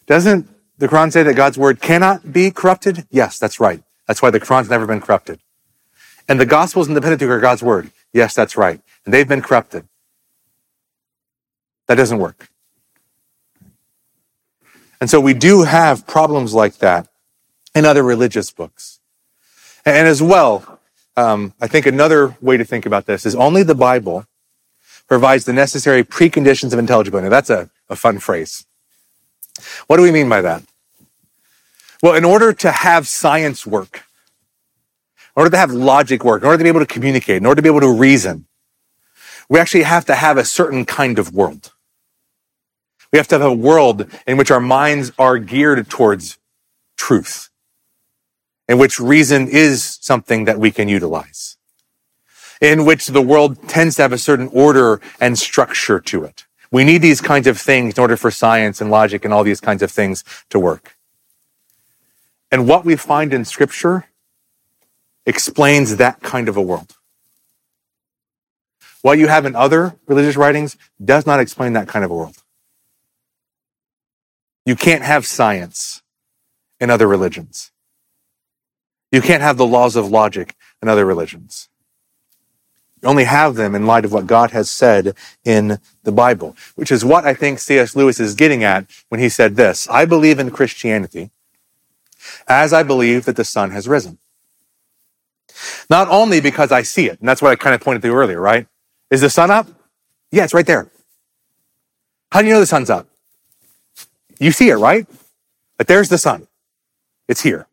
Doesn't 0.07 0.49
the 0.79 0.89
Quran 0.89 1.13
say 1.13 1.23
that 1.23 1.35
God's 1.35 1.59
word 1.59 1.81
cannot 1.81 2.33
be 2.33 2.51
corrupted? 2.51 3.07
Yes, 3.11 3.39
that's 3.39 3.59
right. 3.59 3.83
That's 4.07 4.21
why 4.21 4.31
the 4.31 4.41
Quran's 4.41 4.69
never 4.69 4.87
been 4.87 5.01
corrupted. 5.01 5.41
And 6.29 6.39
the 6.39 6.47
Gospels 6.47 6.87
and 6.89 6.97
the 6.97 7.01
Pentateuch 7.01 7.31
are 7.31 7.41
God's 7.41 7.63
word. 7.63 7.91
Yes, 8.13 8.35
that's 8.35 8.57
right. 8.57 8.81
And 9.05 9.13
they've 9.13 9.29
been 9.29 9.43
corrupted. 9.43 9.87
That 11.87 11.97
doesn't 11.97 12.19
work. 12.19 12.49
And 15.01 15.11
so 15.11 15.21
we 15.21 15.35
do 15.35 15.65
have 15.65 16.07
problems 16.07 16.55
like 16.55 16.79
that 16.79 17.09
in 17.75 17.85
other 17.85 18.03
religious 18.03 18.51
books. 18.51 19.01
And 19.85 20.07
as 20.07 20.23
well, 20.23 20.81
um, 21.17 21.55
I 21.61 21.67
think 21.67 21.87
another 21.87 22.37
way 22.41 22.57
to 22.57 22.65
think 22.65 22.87
about 22.87 23.07
this 23.07 23.27
is 23.27 23.35
only 23.35 23.63
the 23.63 23.75
Bible 23.75 24.27
provides 25.09 25.45
the 25.45 25.53
necessary 25.53 26.05
preconditions 26.05 26.73
of 26.73 26.79
intelligibility. 26.79 27.27
Now, 27.27 27.31
that's 27.31 27.51
a, 27.51 27.69
a 27.89 27.97
fun 27.97 28.19
phrase. 28.19 28.65
What 29.87 29.97
do 29.97 30.03
we 30.03 30.13
mean 30.13 30.29
by 30.29 30.41
that? 30.41 30.63
Well, 32.03 32.15
in 32.15 32.25
order 32.25 32.53
to 32.53 32.71
have 32.71 33.07
science 33.07 33.67
work, 33.67 34.05
in 35.37 35.41
order 35.41 35.51
to 35.51 35.57
have 35.57 35.73
logic 35.73 36.25
work, 36.25 36.43
in 36.43 36.47
order 36.47 36.59
to 36.59 36.65
be 36.65 36.69
able 36.69 36.81
to 36.81 36.87
communicate, 36.87 37.39
in 37.39 37.47
order 37.47 37.57
to 37.57 37.63
be 37.63 37.69
able 37.69 37.81
to 37.81 37.93
reason, 37.93 38.47
we 39.53 39.59
actually 39.59 39.83
have 39.83 40.07
to 40.07 40.15
have 40.15 40.39
a 40.39 40.47
certain 40.47 40.87
kind 40.87 41.19
of 41.19 41.35
world. 41.35 41.75
We 43.13 43.19
have 43.19 43.29
to 43.29 43.35
have 43.35 43.47
a 43.47 43.53
world 43.53 44.07
in 44.27 44.39
which 44.39 44.51
our 44.51 44.61
minds 44.61 45.13
are 45.19 45.37
geared 45.37 45.91
towards 45.91 46.39
truth, 46.97 47.51
in 48.67 48.79
which 48.79 48.99
reason 48.99 49.49
is 49.49 49.99
something 50.01 50.47
that 50.47 50.59
we 50.59 50.71
can 50.71 50.89
utilize, 50.89 51.59
in 52.63 52.87
which 52.87 53.09
the 53.09 53.21
world 53.21 53.69
tends 53.69 53.97
to 53.97 54.03
have 54.03 54.13
a 54.15 54.17
certain 54.17 54.49
order 54.55 55.03
and 55.21 55.39
structure 55.39 56.01
to 56.01 56.25
it. 56.25 56.47
We 56.71 56.83
need 56.83 57.03
these 57.03 57.21
kinds 57.21 57.47
of 57.47 57.61
things 57.61 57.99
in 57.99 58.01
order 58.01 58.17
for 58.17 58.31
science 58.31 58.81
and 58.81 58.91
logic 58.91 59.23
and 59.23 59.35
all 59.35 59.45
these 59.45 59.61
kinds 59.61 59.83
of 59.83 59.91
things 59.91 60.25
to 60.49 60.59
work. 60.59 60.97
And 62.51 62.67
what 62.67 62.87
we 62.87 62.97
find 62.97 63.35
in 63.35 63.45
scripture 63.45 64.07
explains 65.27 65.97
that 65.97 66.23
kind 66.23 66.49
of 66.49 66.57
a 66.57 66.63
world. 66.63 66.97
What 69.03 69.19
you 69.19 69.27
have 69.27 69.45
in 69.45 69.55
other 69.55 69.97
religious 70.07 70.37
writings 70.37 70.77
does 71.05 71.27
not 71.27 71.41
explain 71.41 71.75
that 71.75 71.89
kind 71.89 72.05
of 72.05 72.11
a 72.11 72.15
world. 72.15 72.43
You 74.65 74.77
can't 74.77 75.03
have 75.03 75.27
science 75.27 76.03
in 76.81 76.89
other 76.89 77.09
religions. 77.09 77.73
You 79.11 79.21
can't 79.21 79.43
have 79.43 79.57
the 79.57 79.67
laws 79.67 79.97
of 79.97 80.09
logic 80.09 80.55
in 80.81 80.89
other 80.89 81.05
religions. 81.05 81.69
You 83.03 83.09
only 83.09 83.25
have 83.25 83.57
them 83.57 83.75
in 83.75 83.87
light 83.87 84.05
of 84.05 84.13
what 84.13 84.29
God 84.29 84.53
has 84.53 84.71
said 84.71 85.17
in 85.45 85.81
the 86.05 86.13
Bible, 86.13 86.57
which 86.77 86.93
is 86.93 87.05
what 87.05 87.25
I 87.25 87.35
think 87.35 87.59
C.S. 87.59 87.97
Lewis 87.97 88.21
is 88.21 88.37
getting 88.37 88.63
at 88.63 88.87
when 89.09 89.21
he 89.21 89.29
said 89.29 89.57
this. 89.57 89.89
I 89.89 90.05
believe 90.05 90.39
in 90.39 90.51
Christianity 90.51 91.31
as 92.47 92.73
I 92.73 92.85
believe 92.85 93.25
that 93.25 93.35
the 93.35 93.45
sun 93.45 93.73
has 93.73 93.89
risen. 93.89 94.19
Not 95.91 96.09
only 96.09 96.41
because 96.41 96.71
I 96.71 96.83
see 96.83 97.07
it, 97.07 97.19
and 97.19 97.29
that's 97.29 97.43
what 97.43 97.51
I 97.51 97.57
kind 97.57 97.75
of 97.75 97.81
pointed 97.81 98.03
to 98.03 98.15
earlier, 98.15 98.41
right? 98.41 98.69
Is 99.13 99.21
the 99.21 99.29
sun 99.29 99.51
up? 99.51 99.69
Yeah, 100.31 100.45
it's 100.45 100.55
right 100.55 100.67
there. 100.67 100.91
How 102.33 102.41
do 102.41 102.49
you 102.49 102.55
know 102.55 102.61
the 102.61 102.67
sun's 102.67 102.89
up? 102.89 103.07
You 104.41 104.53
see 104.53 104.71
it, 104.71 104.77
right? 104.77 105.07
But 105.77 105.87
there's 105.87 106.09
the 106.09 106.17
sun. 106.17 106.49
It's 107.29 107.43
here. 107.43 107.67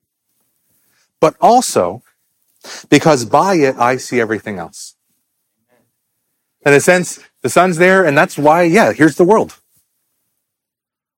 But 1.21 1.36
also 1.39 2.04
because 2.89 3.23
by 3.23 3.56
it 3.56 3.78
I 3.78 3.95
see 3.95 4.19
everything 4.19 4.60
else. 4.60 4.95
In 6.65 6.73
a 6.73 6.82
sense, 6.82 7.23
the 7.41 7.47
sun's 7.47 7.78
there, 7.78 8.06
and 8.06 8.17
that's 8.17 8.38
why, 8.38 8.63
yeah, 8.63 8.91
here's 8.91 9.15
the 9.15 9.23
world. 9.23 9.56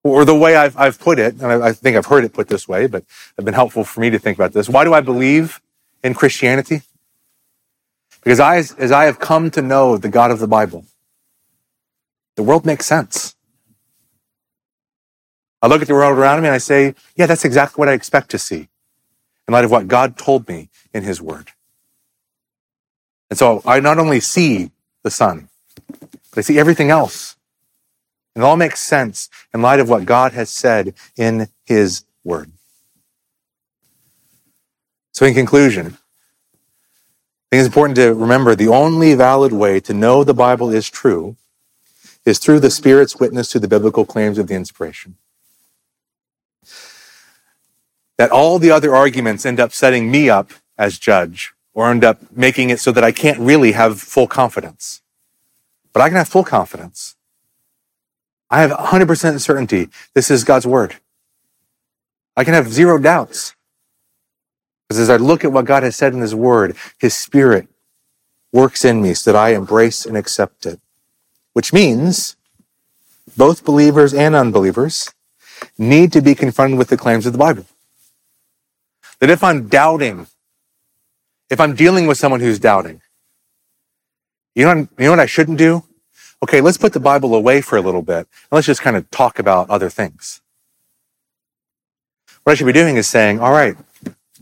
Or 0.04 0.24
the 0.24 0.36
way 0.36 0.54
I've, 0.54 0.76
I've 0.76 1.00
put 1.00 1.18
it, 1.18 1.34
and 1.42 1.46
I, 1.46 1.68
I 1.68 1.72
think 1.72 1.96
I've 1.96 2.06
heard 2.06 2.22
it 2.22 2.32
put 2.32 2.46
this 2.46 2.68
way, 2.68 2.86
but 2.86 3.02
it's 3.36 3.44
been 3.44 3.54
helpful 3.54 3.82
for 3.82 3.98
me 3.98 4.10
to 4.10 4.20
think 4.20 4.38
about 4.38 4.52
this. 4.52 4.68
Why 4.68 4.84
do 4.84 4.94
I 4.94 5.00
believe 5.00 5.60
in 6.04 6.14
Christianity? 6.14 6.82
Because 8.22 8.40
I, 8.40 8.56
as 8.56 8.92
I 8.92 9.04
have 9.04 9.18
come 9.18 9.50
to 9.50 9.62
know 9.62 9.96
the 9.96 10.08
God 10.08 10.30
of 10.30 10.38
the 10.38 10.46
Bible, 10.46 10.84
the 12.36 12.42
world 12.42 12.64
makes 12.64 12.86
sense. 12.86 13.34
I 15.60 15.66
look 15.66 15.82
at 15.82 15.88
the 15.88 15.94
world 15.94 16.18
around 16.18 16.42
me 16.42 16.48
and 16.48 16.54
I 16.54 16.58
say, 16.58 16.94
yeah, 17.16 17.26
that's 17.26 17.44
exactly 17.44 17.80
what 17.80 17.88
I 17.88 17.92
expect 17.92 18.30
to 18.30 18.38
see 18.38 18.68
in 19.46 19.52
light 19.52 19.64
of 19.64 19.70
what 19.70 19.88
God 19.88 20.16
told 20.16 20.48
me 20.48 20.70
in 20.92 21.02
His 21.02 21.20
Word. 21.20 21.50
And 23.30 23.38
so 23.38 23.62
I 23.64 23.80
not 23.80 23.98
only 23.98 24.20
see 24.20 24.70
the 25.02 25.10
sun, 25.10 25.48
but 26.30 26.38
I 26.38 26.40
see 26.42 26.58
everything 26.58 26.90
else. 26.90 27.36
And 28.34 28.42
it 28.42 28.46
all 28.46 28.56
makes 28.56 28.80
sense 28.80 29.28
in 29.52 29.62
light 29.62 29.80
of 29.80 29.88
what 29.88 30.04
God 30.04 30.32
has 30.32 30.50
said 30.50 30.94
in 31.16 31.48
His 31.64 32.04
Word. 32.24 32.52
So, 35.12 35.26
in 35.26 35.34
conclusion, 35.34 35.98
I 37.52 37.56
think 37.56 37.66
it's 37.66 37.74
important 37.74 37.96
to 37.96 38.14
remember 38.14 38.54
the 38.54 38.68
only 38.68 39.14
valid 39.14 39.52
way 39.52 39.78
to 39.80 39.92
know 39.92 40.24
the 40.24 40.32
Bible 40.32 40.70
is 40.70 40.88
true 40.88 41.36
is 42.24 42.38
through 42.38 42.60
the 42.60 42.70
Spirit's 42.70 43.16
witness 43.16 43.50
to 43.50 43.58
the 43.58 43.68
biblical 43.68 44.06
claims 44.06 44.38
of 44.38 44.46
the 44.46 44.54
inspiration. 44.54 45.16
That 48.16 48.30
all 48.30 48.58
the 48.58 48.70
other 48.70 48.96
arguments 48.96 49.44
end 49.44 49.60
up 49.60 49.74
setting 49.74 50.10
me 50.10 50.30
up 50.30 50.52
as 50.78 50.98
judge 50.98 51.52
or 51.74 51.90
end 51.90 52.04
up 52.04 52.20
making 52.34 52.70
it 52.70 52.80
so 52.80 52.90
that 52.90 53.04
I 53.04 53.12
can't 53.12 53.38
really 53.38 53.72
have 53.72 54.00
full 54.00 54.26
confidence. 54.26 55.02
But 55.92 56.00
I 56.00 56.08
can 56.08 56.16
have 56.16 56.28
full 56.28 56.44
confidence. 56.44 57.16
I 58.48 58.62
have 58.62 58.70
100% 58.70 59.40
certainty 59.40 59.90
this 60.14 60.30
is 60.30 60.44
God's 60.44 60.66
word. 60.66 60.96
I 62.34 62.44
can 62.44 62.54
have 62.54 62.72
zero 62.72 62.96
doubts. 62.96 63.54
Because 64.92 65.08
as 65.08 65.10
I 65.10 65.16
look 65.16 65.42
at 65.42 65.52
what 65.52 65.64
God 65.64 65.84
has 65.84 65.96
said 65.96 66.12
in 66.12 66.20
His 66.20 66.34
Word, 66.34 66.76
His 66.98 67.16
Spirit 67.16 67.66
works 68.52 68.84
in 68.84 69.00
me 69.00 69.14
so 69.14 69.32
that 69.32 69.38
I 69.38 69.54
embrace 69.54 70.04
and 70.04 70.18
accept 70.18 70.66
it. 70.66 70.80
Which 71.54 71.72
means 71.72 72.36
both 73.34 73.64
believers 73.64 74.12
and 74.12 74.34
unbelievers 74.34 75.14
need 75.78 76.12
to 76.12 76.20
be 76.20 76.34
confronted 76.34 76.76
with 76.76 76.88
the 76.88 76.98
claims 76.98 77.24
of 77.24 77.32
the 77.32 77.38
Bible. 77.38 77.64
That 79.20 79.30
if 79.30 79.42
I'm 79.42 79.66
doubting, 79.68 80.26
if 81.48 81.58
I'm 81.58 81.74
dealing 81.74 82.06
with 82.06 82.18
someone 82.18 82.40
who's 82.40 82.58
doubting, 82.58 83.00
you 84.54 84.66
know, 84.66 84.74
you 84.74 84.88
know 85.06 85.10
what 85.12 85.20
I 85.20 85.26
shouldn't 85.26 85.56
do? 85.56 85.84
Okay, 86.42 86.60
let's 86.60 86.76
put 86.76 86.92
the 86.92 87.00
Bible 87.00 87.34
away 87.34 87.62
for 87.62 87.78
a 87.78 87.80
little 87.80 88.02
bit 88.02 88.26
and 88.26 88.50
let's 88.50 88.66
just 88.66 88.82
kind 88.82 88.96
of 88.96 89.10
talk 89.10 89.38
about 89.38 89.70
other 89.70 89.88
things. 89.88 90.42
What 92.44 92.52
I 92.52 92.56
should 92.56 92.66
be 92.66 92.74
doing 92.74 92.98
is 92.98 93.08
saying, 93.08 93.40
all 93.40 93.52
right, 93.52 93.74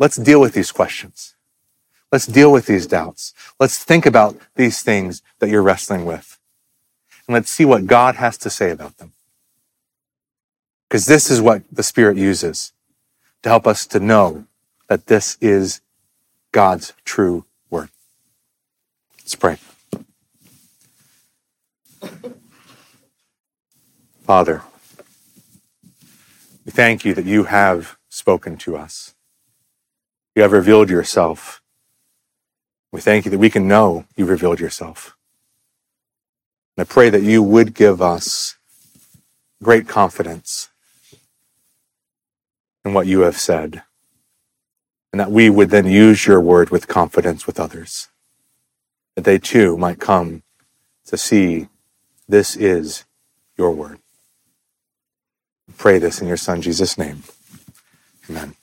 Let's 0.01 0.17
deal 0.17 0.41
with 0.41 0.55
these 0.55 0.73
questions. 0.73 1.35
Let's 2.11 2.27
deal 2.27 2.51
with 2.51 2.65
these 2.65 2.87
doubts. 2.87 3.35
Let's 3.61 3.85
think 3.85 4.07
about 4.07 4.37
these 4.57 4.81
things 4.83 5.23
that 5.39 5.51
you're 5.51 5.63
wrestling 5.63 6.07
with. 6.07 6.39
And 7.29 7.35
let's 7.35 7.51
see 7.51 7.67
what 7.67 7.87
God 7.87 8.15
has 8.15 8.39
to 8.39 8.49
say 8.49 8.71
about 8.71 8.97
them. 8.97 9.13
Because 10.89 11.05
this 11.05 11.31
is 11.31 11.43
what 11.43 11.63
the 11.71 11.83
Spirit 11.83 12.17
uses 12.17 12.73
to 13.43 13.51
help 13.51 13.67
us 13.67 13.87
to 13.89 14.01
know 14.01 14.47
that 14.89 15.07
this 15.07 15.37
is 15.39 15.83
God's 16.51 16.95
true 17.05 17.45
word. 17.69 17.91
Let's 19.19 19.37
pray. 19.37 19.59
Father, 24.23 24.63
we 26.65 26.73
thank 26.73 27.05
you 27.05 27.13
that 27.13 27.27
you 27.27 27.45
have 27.45 27.99
spoken 28.09 28.57
to 28.57 28.79
us. 28.79 29.15
You 30.41 30.45
have 30.45 30.53
revealed 30.53 30.89
yourself. 30.89 31.61
We 32.93 33.03
thank 33.03 33.27
you 33.27 33.31
that 33.31 33.37
we 33.37 33.51
can 33.51 33.69
know 33.69 34.07
you 34.17 34.25
revealed 34.25 34.59
yourself. 34.59 35.15
And 36.75 36.89
I 36.89 36.91
pray 36.91 37.11
that 37.11 37.21
you 37.23 37.43
would 37.43 37.75
give 37.75 38.01
us 38.01 38.57
great 39.63 39.87
confidence 39.87 40.71
in 42.87 42.95
what 42.95 43.07
you 43.07 43.21
have 43.21 43.37
said, 43.37 43.83
and 45.13 45.21
that 45.21 45.31
we 45.31 45.51
would 45.51 45.69
then 45.69 45.87
use 45.87 46.27
your 46.27 46.41
word 46.41 46.71
with 46.71 46.89
confidence 46.89 47.47
with 47.47 47.61
others, 47.61 48.09
that 49.17 49.27
they 49.27 49.37
too 49.37 49.77
might 49.77 50.01
come 50.01 50.43
to 51.05 51.19
see 51.19 51.69
this 52.27 52.57
is 52.57 53.05
your 53.59 53.73
word. 53.73 53.99
pray 55.77 55.99
this 55.99 56.23
in 56.23 56.27
your 56.27 56.39
son 56.39 56.63
Jesus' 56.63 56.97
name. 56.97 57.25
Amen. 58.31 58.55